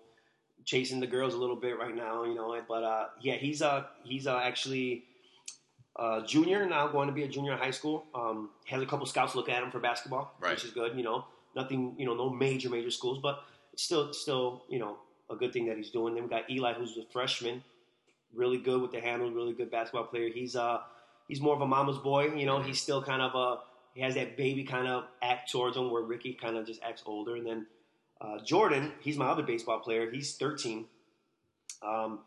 chasing 0.69 0.99
the 0.99 1.07
girls 1.07 1.33
a 1.33 1.37
little 1.37 1.55
bit 1.55 1.79
right 1.79 1.95
now. 1.95 2.23
You 2.23 2.35
know, 2.35 2.55
but 2.67 2.83
uh, 2.83 3.05
yeah, 3.21 3.35
he's 3.35 3.61
uh 3.61 3.85
he's 4.03 4.27
uh, 4.27 4.37
actually 4.37 5.03
uh, 5.95 6.25
junior 6.25 6.65
now, 6.65 6.87
going 6.87 7.07
to 7.07 7.13
be 7.13 7.23
a 7.23 7.27
junior 7.27 7.53
in 7.53 7.57
high 7.57 7.71
school. 7.71 8.05
Um, 8.13 8.49
has 8.65 8.81
a 8.81 8.85
couple 8.85 9.05
scouts 9.05 9.33
look 9.35 9.49
at 9.49 9.63
him 9.63 9.71
for 9.71 9.79
basketball, 9.79 10.35
Right. 10.39 10.51
which 10.51 10.63
is 10.63 10.71
good. 10.71 10.95
You 10.95 11.03
know, 11.03 11.25
nothing, 11.55 11.95
you 11.97 12.05
know, 12.05 12.13
no 12.13 12.29
major 12.29 12.69
major 12.69 12.91
schools, 12.91 13.19
but 13.21 13.39
it's 13.73 13.83
still 13.83 14.13
still 14.13 14.63
you 14.69 14.79
know 14.79 14.97
a 15.29 15.35
good 15.35 15.51
thing 15.53 15.65
that 15.67 15.77
he's 15.77 15.89
doing. 15.89 16.13
Then 16.13 16.23
we 16.23 16.29
got 16.29 16.49
Eli, 16.49 16.73
who's 16.73 16.95
a 16.97 17.05
freshman, 17.11 17.63
really 18.33 18.59
good 18.59 18.79
with 18.81 18.91
the 18.91 19.01
handle, 19.01 19.31
really 19.31 19.53
good 19.53 19.71
basketball 19.71 20.05
player. 20.05 20.29
He's 20.31 20.55
uh 20.55 20.79
he's 21.27 21.41
more 21.41 21.55
of 21.55 21.61
a 21.61 21.67
mama's 21.67 21.97
boy. 21.97 22.33
You 22.35 22.45
know, 22.45 22.61
he's 22.61 22.79
still 22.79 23.01
kind 23.01 23.21
of 23.23 23.33
a 23.35 23.61
he 23.95 24.01
has 24.01 24.13
that 24.15 24.37
baby 24.37 24.63
kind 24.63 24.87
of 24.87 25.05
act 25.21 25.51
towards 25.51 25.75
him, 25.75 25.89
where 25.91 26.03
Ricky 26.03 26.33
kind 26.33 26.55
of 26.57 26.65
just 26.67 26.79
acts 26.83 27.01
older. 27.07 27.35
And 27.35 27.45
then 27.45 27.65
uh, 28.21 28.39
Jordan, 28.43 28.91
he's 29.01 29.17
my 29.17 29.27
other 29.27 29.43
baseball 29.43 29.79
player. 29.79 30.09
He's 30.11 30.35
13. 30.37 30.85
Um, 31.81 32.19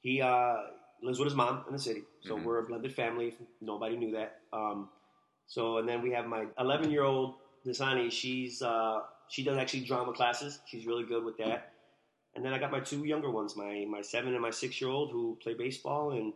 he 0.00 0.20
uh, 0.20 0.56
lives 1.02 1.18
with 1.18 1.26
his 1.26 1.34
mom 1.34 1.64
in 1.66 1.72
the 1.72 1.78
city, 1.78 2.02
so 2.22 2.36
Mhm. 2.36 2.44
we're 2.44 2.58
a 2.58 2.62
blended 2.64 2.94
family. 2.94 3.34
Nobody 3.60 3.96
knew 3.96 4.12
that. 4.12 4.40
Um, 4.52 4.90
so 5.46 5.78
and 5.78 5.88
then 5.88 6.02
we 6.02 6.10
have 6.12 6.26
my 6.26 6.46
11 6.58 6.90
year 6.90 7.02
old 7.04 7.36
Nisani. 7.64 8.10
She's 8.10 8.62
uh, 8.62 9.02
she 9.28 9.42
does 9.42 9.56
actually 9.56 9.84
drama 9.84 10.12
classes. 10.12 10.60
She's 10.66 10.86
really 10.86 11.04
good 11.04 11.24
with 11.24 11.36
that. 11.38 11.72
and 12.34 12.44
then 12.44 12.52
I 12.52 12.58
got 12.58 12.70
my 12.70 12.80
two 12.80 13.04
younger 13.04 13.30
ones, 13.30 13.56
my 13.56 13.86
my 13.88 14.02
seven 14.02 14.34
and 14.34 14.42
my 14.42 14.50
six 14.50 14.78
year 14.80 14.90
old, 14.90 15.10
who 15.10 15.36
play 15.42 15.54
baseball, 15.54 16.10
and 16.12 16.34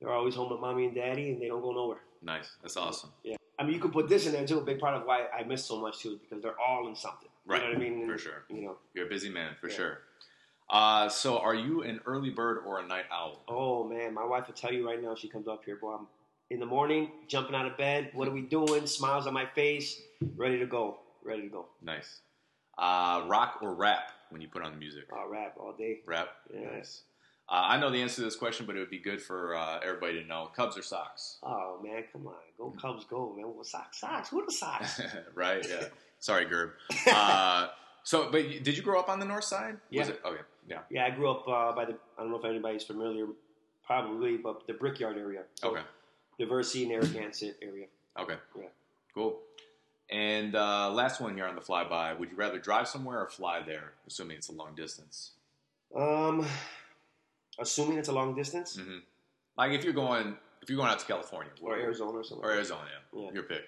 they're 0.00 0.10
always 0.12 0.34
home 0.34 0.50
with 0.50 0.60
mommy 0.60 0.86
and 0.86 0.94
daddy, 0.94 1.30
and 1.32 1.40
they 1.42 1.48
don't 1.48 1.60
go 1.60 1.72
nowhere. 1.72 2.00
Nice. 2.22 2.56
That's 2.62 2.76
awesome. 2.78 3.10
Yeah, 3.22 3.36
I 3.58 3.64
mean, 3.64 3.74
you 3.74 3.80
could 3.80 3.92
put 3.92 4.08
this 4.08 4.26
in 4.26 4.32
there 4.32 4.46
too. 4.46 4.58
A 4.58 4.64
big 4.64 4.78
part 4.78 4.94
of 4.94 5.04
why 5.06 5.26
I 5.38 5.42
miss 5.44 5.64
so 5.66 5.78
much 5.78 5.98
too, 5.98 6.18
because 6.22 6.42
they're 6.42 6.58
all 6.58 6.88
in 6.88 6.96
something. 6.96 7.28
Right. 7.46 7.62
You 7.62 7.68
know 7.68 7.74
I 7.74 7.78
mean? 7.78 8.06
For 8.06 8.18
sure. 8.18 8.44
You 8.50 8.62
know. 8.62 8.76
You're 8.94 9.06
a 9.06 9.08
busy 9.08 9.28
man, 9.30 9.54
for 9.60 9.68
Yeah. 9.68 9.76
sure. 9.76 9.98
Uh, 10.68 11.08
so, 11.08 11.38
are 11.38 11.54
you 11.54 11.82
an 11.82 12.00
early 12.06 12.30
bird 12.30 12.58
or 12.66 12.80
a 12.80 12.86
night 12.86 13.04
owl? 13.12 13.40
Oh 13.46 13.84
man, 13.84 14.12
my 14.12 14.24
wife 14.24 14.48
will 14.48 14.54
tell 14.54 14.72
you 14.72 14.84
right 14.86 15.00
now. 15.00 15.14
She 15.14 15.28
comes 15.28 15.46
up 15.46 15.64
here, 15.64 15.76
boy. 15.76 15.94
I'm 15.94 16.06
in 16.50 16.58
the 16.58 16.66
morning, 16.66 17.10
jumping 17.28 17.54
out 17.54 17.66
of 17.66 17.76
bed. 17.76 18.10
What 18.14 18.26
are 18.26 18.32
we 18.32 18.40
doing? 18.42 18.84
Smiles 18.86 19.28
on 19.28 19.34
my 19.34 19.46
face, 19.46 20.02
ready 20.36 20.58
to 20.58 20.66
go, 20.66 20.98
ready 21.24 21.42
to 21.42 21.48
go. 21.48 21.66
Nice. 21.82 22.20
Uh, 22.76 23.24
rock 23.28 23.58
or 23.62 23.74
rap 23.74 24.10
when 24.30 24.40
you 24.40 24.48
put 24.48 24.62
on 24.62 24.72
the 24.72 24.78
music? 24.78 25.04
Uh, 25.12 25.28
rap 25.28 25.54
all 25.58 25.72
day. 25.72 26.00
Rap. 26.04 26.28
Yeah. 26.52 26.68
Nice. 26.72 27.02
Uh, 27.48 27.62
I 27.68 27.78
know 27.78 27.90
the 27.90 28.02
answer 28.02 28.16
to 28.16 28.22
this 28.22 28.34
question, 28.34 28.66
but 28.66 28.74
it 28.74 28.80
would 28.80 28.90
be 28.90 28.98
good 28.98 29.22
for 29.22 29.54
uh, 29.54 29.78
everybody 29.84 30.20
to 30.20 30.26
know. 30.26 30.50
Cubs 30.56 30.76
or 30.76 30.82
Sox? 30.82 31.38
Oh 31.44 31.78
man, 31.80 32.02
come 32.12 32.26
on, 32.26 32.34
go 32.58 32.70
Cubs, 32.80 33.04
go 33.04 33.32
man. 33.36 33.46
Well, 33.54 33.62
Sox, 33.62 34.00
Sox. 34.00 34.30
Who 34.30 34.40
are 34.40 34.46
the 34.46 34.52
Sox? 34.52 35.00
right. 35.36 35.64
Yeah. 35.68 35.84
Sorry, 36.18 36.46
Gerb. 36.46 36.72
Uh, 37.12 37.68
so, 38.02 38.30
but 38.30 38.42
did 38.62 38.76
you 38.76 38.82
grow 38.82 39.00
up 39.00 39.08
on 39.08 39.18
the 39.18 39.24
north 39.26 39.44
side? 39.44 39.76
Yeah. 39.90 40.02
Was 40.02 40.08
it? 40.10 40.20
Okay. 40.24 40.40
Yeah. 40.68 40.78
yeah, 40.90 41.06
I 41.06 41.10
grew 41.10 41.30
up 41.30 41.46
uh, 41.48 41.72
by 41.72 41.84
the. 41.84 41.96
I 42.18 42.22
don't 42.22 42.30
know 42.30 42.38
if 42.38 42.44
anybody's 42.44 42.84
familiar, 42.84 43.26
probably, 43.84 44.36
but 44.36 44.66
the 44.66 44.74
Brickyard 44.74 45.16
area. 45.18 45.42
So 45.54 45.70
Okay. 45.70 45.82
Diversey, 46.40 46.86
Narragansett 46.88 47.56
area. 47.62 47.86
Okay. 48.18 48.34
Yeah. 48.58 48.66
Cool. 49.14 49.38
And 50.10 50.54
uh, 50.54 50.90
last 50.92 51.20
one 51.20 51.34
here 51.34 51.46
on 51.46 51.54
the 51.56 51.60
flyby. 51.60 52.16
Would 52.18 52.30
you 52.30 52.36
rather 52.36 52.58
drive 52.58 52.86
somewhere 52.88 53.20
or 53.20 53.28
fly 53.28 53.62
there, 53.64 53.92
assuming 54.06 54.36
it's 54.36 54.48
a 54.48 54.52
long 54.52 54.74
distance? 54.76 55.32
Um, 55.96 56.46
assuming 57.58 57.98
it's 57.98 58.08
a 58.08 58.12
long 58.12 58.34
distance 58.34 58.76
hmm 58.76 58.98
Like 59.56 59.72
if 59.72 59.84
you're 59.84 59.92
going, 59.94 60.36
if 60.62 60.68
you're 60.68 60.76
going 60.76 60.90
out 60.90 60.98
to 60.98 61.06
California 61.06 61.50
or 61.62 61.76
Arizona 61.76 62.18
or 62.18 62.24
something. 62.24 62.44
or 62.44 62.52
Arizona. 62.52 62.82
Yeah. 63.14 63.30
your 63.32 63.44
pick. 63.44 63.62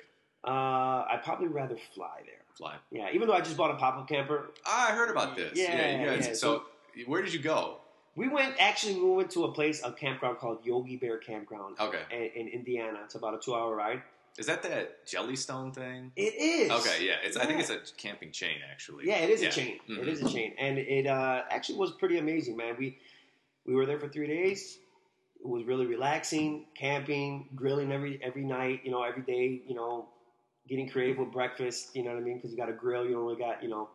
Uh, 0.47 1.04
I'd 1.11 1.21
probably 1.25 1.49
rather 1.49 1.76
fly 1.95 2.21
there. 2.25 2.35
Fly. 2.57 2.76
Yeah, 2.90 3.09
even 3.12 3.28
though 3.28 3.35
I 3.35 3.40
just 3.40 3.57
bought 3.57 3.71
a 3.71 3.75
pop-up 3.75 4.09
camper, 4.09 4.50
Ah, 4.66 4.90
I 4.90 4.95
heard 4.95 5.11
about 5.11 5.37
this. 5.37 5.52
Yeah, 5.54 6.00
you 6.00 6.07
guys, 6.07 6.26
yeah. 6.28 6.35
So, 6.35 6.64
where 7.07 7.23
did 7.23 7.33
you 7.33 7.40
go? 7.40 7.78
we 8.16 8.26
went. 8.28 8.54
Actually, 8.59 8.97
we 8.97 9.11
went 9.11 9.30
to 9.30 9.45
a 9.45 9.52
place, 9.52 9.80
a 9.85 9.92
campground 9.92 10.38
called 10.38 10.64
Yogi 10.64 10.97
Bear 10.97 11.18
Campground 11.18 11.76
Okay. 11.78 12.02
in, 12.11 12.47
in 12.47 12.49
Indiana. 12.49 12.99
It's 13.04 13.14
about 13.14 13.35
a 13.35 13.38
two-hour 13.38 13.75
ride. 13.76 14.02
Is 14.38 14.47
that 14.47 14.62
that 14.64 15.07
Jellystone 15.07 15.73
thing? 15.75 16.11
It 16.16 16.35
is. 16.35 16.71
Okay, 16.71 17.04
yeah. 17.07 17.14
It's. 17.23 17.37
I 17.37 17.45
think 17.47 17.61
it's 17.61 17.71
a 17.71 17.78
camping 17.97 18.30
chain, 18.33 18.57
actually. 18.73 19.07
Yeah, 19.07 19.18
it 19.18 19.30
is 19.30 19.42
Yeah. 19.42 19.49
a 19.49 19.52
chain. 19.52 19.78
Mhm. 19.88 19.99
It 19.99 20.09
is 20.09 20.23
a 20.23 20.28
chain, 20.28 20.54
and 20.59 20.78
it 20.78 21.07
uh, 21.07 21.42
actually 21.50 21.78
was 21.78 21.92
pretty 21.92 22.18
amazing, 22.18 22.57
man. 22.57 22.75
We 22.78 22.99
we 23.66 23.75
were 23.75 23.87
there 23.87 23.99
for 24.00 24.09
three 24.09 24.26
days. 24.28 24.78
It 25.40 25.47
was 25.47 25.64
really 25.64 25.87
relaxing, 25.87 26.66
camping, 26.76 27.49
grilling 27.54 27.92
every 27.92 28.21
every 28.23 28.45
night. 28.45 28.80
You 28.85 28.90
know, 28.92 29.02
every 29.04 29.23
day. 29.23 29.62
You 29.66 29.75
know, 29.76 30.09
getting 30.68 30.88
creative 30.88 31.18
with 31.18 31.32
breakfast. 31.32 31.90
You 31.94 32.04
know 32.04 32.10
what 32.10 32.20
I 32.20 32.22
mean? 32.22 32.37
Because 32.37 32.50
you 32.52 32.56
got 32.56 32.68
a 32.68 32.72
grill. 32.72 33.06
You 33.06 33.18
really 33.18 33.38
got 33.38 33.62
you 33.62 33.68
know. 33.68 33.88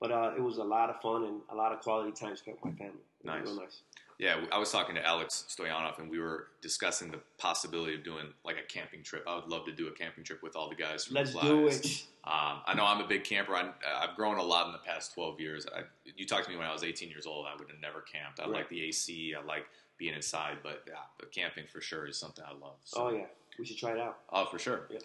But 0.00 0.12
uh, 0.12 0.32
it 0.36 0.40
was 0.40 0.58
a 0.58 0.64
lot 0.64 0.90
of 0.90 1.00
fun 1.00 1.24
and 1.24 1.40
a 1.50 1.56
lot 1.56 1.72
of 1.72 1.80
quality 1.80 2.12
time 2.12 2.36
spent 2.36 2.58
with 2.62 2.72
my 2.72 2.78
family. 2.78 3.02
Nice. 3.24 3.44
real 3.44 3.56
nice. 3.60 3.80
Yeah, 4.20 4.44
I 4.50 4.58
was 4.58 4.72
talking 4.72 4.96
to 4.96 5.04
Alex 5.06 5.44
Stoyanov, 5.48 6.00
and 6.00 6.10
we 6.10 6.18
were 6.18 6.48
discussing 6.60 7.10
the 7.10 7.20
possibility 7.38 7.94
of 7.94 8.02
doing 8.02 8.26
like 8.44 8.56
a 8.58 8.62
camping 8.72 9.04
trip. 9.04 9.24
I 9.28 9.36
would 9.36 9.46
love 9.48 9.64
to 9.66 9.72
do 9.72 9.86
a 9.86 9.92
camping 9.92 10.24
trip 10.24 10.42
with 10.42 10.56
all 10.56 10.68
the 10.68 10.74
guys. 10.74 11.04
From 11.04 11.14
Let's 11.14 11.32
the 11.32 11.40
do 11.40 11.68
it. 11.68 12.04
Um, 12.24 12.60
I 12.66 12.74
know 12.76 12.84
I'm 12.84 13.00
a 13.00 13.06
big 13.06 13.22
camper. 13.24 13.54
I, 13.54 13.70
I've 13.96 14.16
grown 14.16 14.38
a 14.38 14.42
lot 14.42 14.66
in 14.66 14.72
the 14.72 14.78
past 14.78 15.14
12 15.14 15.40
years. 15.40 15.66
I, 15.74 15.82
you 16.16 16.26
talked 16.26 16.44
to 16.46 16.50
me 16.50 16.56
when 16.56 16.66
I 16.66 16.72
was 16.72 16.82
18 16.82 17.08
years 17.08 17.26
old. 17.26 17.46
I 17.46 17.52
would 17.56 17.70
have 17.70 17.80
never 17.80 18.00
camped. 18.00 18.40
I 18.40 18.44
Right. 18.44 18.52
like 18.54 18.68
the 18.68 18.84
AC. 18.84 19.34
I 19.40 19.44
like 19.44 19.66
being 19.98 20.14
inside, 20.14 20.58
but 20.64 20.82
yeah, 20.86 20.94
but 21.18 21.30
camping 21.32 21.64
for 21.72 21.80
sure 21.80 22.06
is 22.06 22.16
something 22.18 22.44
I 22.44 22.52
love. 22.52 22.76
So. 22.84 23.06
Oh 23.06 23.10
yeah, 23.10 23.26
we 23.58 23.64
should 23.64 23.78
try 23.78 23.92
it 23.92 24.00
out. 24.00 24.18
Oh, 24.32 24.46
for 24.46 24.58
sure. 24.58 24.86
Yeah. 24.90 24.98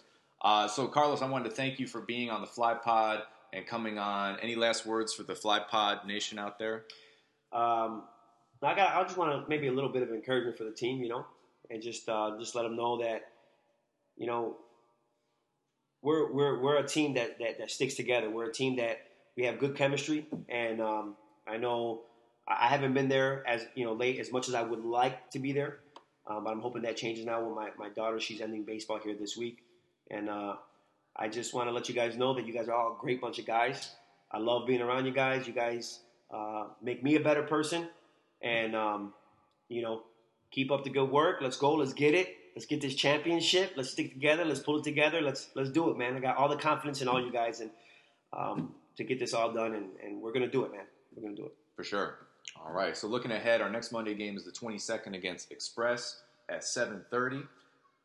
Uh, 0.43 0.67
so, 0.67 0.87
Carlos, 0.87 1.21
I 1.21 1.25
wanted 1.27 1.49
to 1.49 1.55
thank 1.55 1.79
you 1.79 1.87
for 1.87 2.01
being 2.01 2.29
on 2.29 2.41
the 2.41 2.47
Fly 2.47 2.73
Pod 2.73 3.23
and 3.53 3.65
coming 3.65 3.97
on. 3.97 4.39
Any 4.41 4.55
last 4.55 4.85
words 4.85 5.13
for 5.13 5.23
the 5.23 5.35
Fly 5.35 5.59
Pod 5.59 6.05
Nation 6.05 6.37
out 6.37 6.59
there? 6.59 6.83
Um, 7.53 8.03
I 8.61 8.75
got. 8.75 8.95
I 8.95 9.03
just 9.03 9.17
want 9.17 9.31
to 9.31 9.49
maybe 9.49 9.67
a 9.67 9.71
little 9.71 9.89
bit 9.89 10.03
of 10.03 10.09
encouragement 10.09 10.57
for 10.57 10.63
the 10.63 10.71
team, 10.71 11.01
you 11.01 11.09
know, 11.09 11.25
and 11.69 11.81
just 11.81 12.07
uh, 12.09 12.37
just 12.39 12.55
let 12.55 12.63
them 12.63 12.75
know 12.75 13.01
that, 13.01 13.23
you 14.17 14.27
know, 14.27 14.57
we're 16.01 16.31
we're 16.31 16.59
we're 16.59 16.77
a 16.77 16.87
team 16.87 17.13
that, 17.15 17.39
that 17.39 17.59
that 17.59 17.71
sticks 17.71 17.95
together. 17.95 18.29
We're 18.29 18.49
a 18.49 18.53
team 18.53 18.75
that 18.77 18.99
we 19.35 19.45
have 19.45 19.59
good 19.59 19.75
chemistry, 19.75 20.27
and 20.49 20.81
um, 20.81 21.15
I 21.47 21.57
know 21.57 22.01
I 22.47 22.67
haven't 22.67 22.93
been 22.93 23.07
there 23.07 23.47
as 23.47 23.65
you 23.75 23.85
know 23.85 23.93
late 23.93 24.19
as 24.19 24.31
much 24.31 24.47
as 24.49 24.53
I 24.53 24.61
would 24.61 24.83
like 24.83 25.31
to 25.31 25.39
be 25.39 25.53
there, 25.53 25.79
um, 26.27 26.43
but 26.43 26.51
I'm 26.51 26.59
hoping 26.59 26.83
that 26.83 26.97
changes 26.97 27.25
now. 27.25 27.43
With 27.43 27.55
my 27.55 27.69
my 27.77 27.89
daughter, 27.89 28.19
she's 28.19 28.41
ending 28.41 28.63
baseball 28.63 28.99
here 29.03 29.15
this 29.15 29.37
week, 29.37 29.62
and 30.09 30.29
uh, 30.29 30.55
I 31.15 31.27
just 31.27 31.53
want 31.53 31.67
to 31.67 31.71
let 31.71 31.89
you 31.89 31.95
guys 31.95 32.17
know 32.17 32.33
that 32.33 32.45
you 32.45 32.53
guys 32.53 32.67
are 32.67 32.73
all 32.73 32.93
a 32.93 33.01
great 33.01 33.21
bunch 33.21 33.39
of 33.39 33.45
guys. 33.45 33.91
I 34.31 34.39
love 34.39 34.65
being 34.67 34.81
around 34.81 35.05
you 35.05 35.11
guys. 35.11 35.47
You 35.47 35.53
guys 35.53 35.99
uh, 36.33 36.65
make 36.81 37.03
me 37.03 37.15
a 37.15 37.19
better 37.19 37.43
person, 37.43 37.87
and 38.41 38.75
um, 38.75 39.13
you 39.69 39.81
know, 39.81 40.03
keep 40.51 40.71
up 40.71 40.83
the 40.83 40.89
good 40.89 41.09
work. 41.09 41.37
Let's 41.41 41.57
go. 41.57 41.75
Let's 41.75 41.93
get 41.93 42.13
it. 42.13 42.35
Let's 42.55 42.65
get 42.65 42.81
this 42.81 42.95
championship. 42.95 43.73
Let's 43.75 43.91
stick 43.91 44.13
together. 44.13 44.45
Let's 44.45 44.59
pull 44.59 44.79
it 44.79 44.83
together. 44.83 45.21
Let's 45.21 45.49
let's 45.55 45.69
do 45.69 45.89
it, 45.89 45.97
man. 45.97 46.15
I 46.15 46.19
got 46.19 46.37
all 46.37 46.49
the 46.49 46.57
confidence 46.57 47.01
in 47.01 47.07
all 47.07 47.23
you 47.23 47.31
guys, 47.31 47.61
and 47.61 47.71
um, 48.31 48.73
to 48.97 49.03
get 49.03 49.19
this 49.19 49.33
all 49.33 49.51
done, 49.51 49.75
and, 49.75 49.85
and 50.03 50.21
we're 50.21 50.33
gonna 50.33 50.47
do 50.47 50.65
it, 50.65 50.71
man. 50.71 50.85
We're 51.15 51.23
gonna 51.23 51.35
do 51.35 51.45
it. 51.45 51.55
For 51.75 51.83
sure. 51.83 52.27
All 52.63 52.71
right. 52.71 52.95
So 52.95 53.07
looking 53.07 53.31
ahead, 53.31 53.61
our 53.61 53.69
next 53.69 53.91
Monday 53.91 54.13
game 54.13 54.37
is 54.37 54.45
the 54.45 54.51
22nd 54.51 55.15
against 55.15 55.51
Express 55.51 56.21
at 56.49 56.61
7:30, 56.61 57.47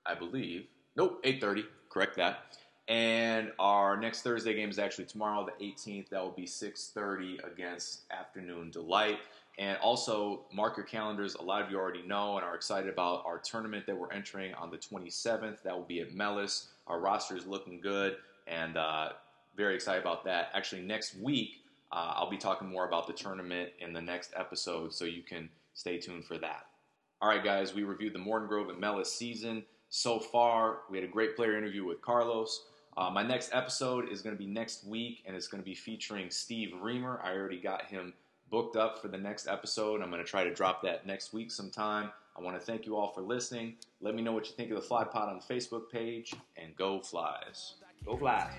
I 0.06 0.14
believe. 0.14 0.66
Nope, 0.96 1.22
8:30. 1.24 1.64
Correct 1.88 2.16
that. 2.16 2.56
And 2.88 3.52
our 3.58 3.98
next 3.98 4.22
Thursday 4.22 4.54
game 4.54 4.70
is 4.70 4.78
actually 4.78 5.04
tomorrow, 5.04 5.46
the 5.46 5.64
18th. 5.64 6.08
That 6.08 6.22
will 6.22 6.30
be 6.30 6.46
6:30 6.46 7.38
against 7.44 8.10
Afternoon 8.10 8.70
Delight. 8.70 9.18
And 9.58 9.76
also 9.78 10.46
mark 10.52 10.76
your 10.76 10.86
calendars. 10.86 11.34
A 11.34 11.42
lot 11.42 11.62
of 11.62 11.70
you 11.70 11.78
already 11.78 12.02
know 12.02 12.36
and 12.36 12.46
are 12.46 12.54
excited 12.54 12.88
about 12.88 13.26
our 13.26 13.38
tournament 13.38 13.86
that 13.86 13.96
we're 13.96 14.12
entering 14.12 14.54
on 14.54 14.70
the 14.70 14.78
27th. 14.78 15.62
That 15.64 15.76
will 15.76 15.84
be 15.84 16.00
at 16.00 16.14
Melas. 16.14 16.68
Our 16.86 17.00
roster 17.00 17.36
is 17.36 17.44
looking 17.44 17.80
good, 17.80 18.16
and 18.46 18.76
uh, 18.76 19.12
very 19.56 19.74
excited 19.74 20.00
about 20.00 20.24
that. 20.24 20.50
Actually, 20.54 20.82
next 20.82 21.14
week. 21.16 21.62
Uh, 21.90 22.12
I'll 22.16 22.28
be 22.28 22.36
talking 22.36 22.68
more 22.68 22.86
about 22.86 23.06
the 23.06 23.14
tournament 23.14 23.70
in 23.78 23.94
the 23.94 24.02
next 24.02 24.34
episode, 24.36 24.92
so 24.92 25.06
you 25.06 25.22
can 25.22 25.48
stay 25.72 25.96
tuned 25.96 26.26
for 26.26 26.36
that. 26.36 26.66
All 27.22 27.28
right, 27.28 27.42
guys, 27.42 27.74
we 27.74 27.82
reviewed 27.82 28.12
the 28.12 28.18
Morton 28.18 28.46
Grove 28.46 28.68
and 28.68 28.78
Melas 28.78 29.12
season 29.12 29.64
so 29.90 30.18
far. 30.18 30.80
We 30.90 30.98
had 30.98 31.08
a 31.08 31.10
great 31.10 31.36
player 31.36 31.56
interview 31.56 31.84
with 31.84 32.02
Carlos. 32.02 32.66
Uh, 32.96 33.10
my 33.10 33.22
next 33.22 33.50
episode 33.52 34.08
is 34.10 34.22
going 34.22 34.34
to 34.34 34.38
be 34.38 34.50
next 34.50 34.84
week, 34.84 35.22
and 35.26 35.36
it's 35.36 35.46
going 35.46 35.62
to 35.62 35.64
be 35.64 35.74
featuring 35.74 36.30
Steve 36.30 36.74
Reamer. 36.80 37.20
I 37.22 37.32
already 37.32 37.60
got 37.60 37.86
him 37.86 38.12
booked 38.50 38.76
up 38.76 39.00
for 39.00 39.08
the 39.08 39.18
next 39.18 39.46
episode. 39.46 40.02
I'm 40.02 40.10
going 40.10 40.24
to 40.24 40.28
try 40.28 40.42
to 40.44 40.52
drop 40.52 40.82
that 40.82 41.06
next 41.06 41.32
week 41.32 41.50
sometime. 41.50 42.10
I 42.36 42.40
want 42.40 42.58
to 42.58 42.64
thank 42.64 42.86
you 42.86 42.96
all 42.96 43.12
for 43.12 43.20
listening. 43.20 43.76
Let 44.00 44.14
me 44.14 44.22
know 44.22 44.32
what 44.32 44.46
you 44.46 44.52
think 44.56 44.70
of 44.70 44.76
the 44.76 44.82
Fly 44.82 45.04
Pod 45.04 45.28
on 45.28 45.40
the 45.46 45.54
Facebook 45.54 45.90
page, 45.90 46.34
and 46.56 46.74
go 46.76 47.00
Flies. 47.00 47.74
Go 48.04 48.16
fly. 48.16 48.50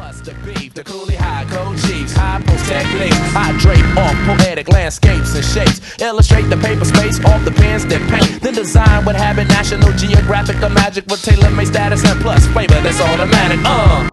What's 0.00 0.22
the 0.22 0.32
beef? 0.46 0.72
The 0.72 0.82
coolie 0.82 1.14
high 1.14 1.44
code 1.44 1.76
chiefs, 1.76 2.14
high 2.14 2.40
post 2.40 2.64
techniques, 2.64 3.20
high 3.36 3.52
drape 3.58 3.84
off 3.98 4.16
poetic 4.24 4.68
landscapes 4.68 5.34
and 5.34 5.44
shapes. 5.44 6.00
Illustrate 6.00 6.48
the 6.48 6.56
paper 6.56 6.86
space 6.86 7.22
off 7.26 7.44
the 7.44 7.50
pens 7.50 7.84
that 7.84 8.00
paint. 8.08 8.40
Then 8.40 8.54
design 8.54 9.04
what 9.04 9.14
habit 9.14 9.48
National 9.48 9.92
Geographic 9.92 10.56
or 10.62 10.70
magic 10.70 11.04
with 11.06 11.22
tailor-made 11.22 11.66
status 11.66 12.02
and 12.06 12.18
plus 12.22 12.46
flavor 12.46 12.80
that's 12.80 12.98
automatic. 12.98 13.60
Uh. 13.62 14.09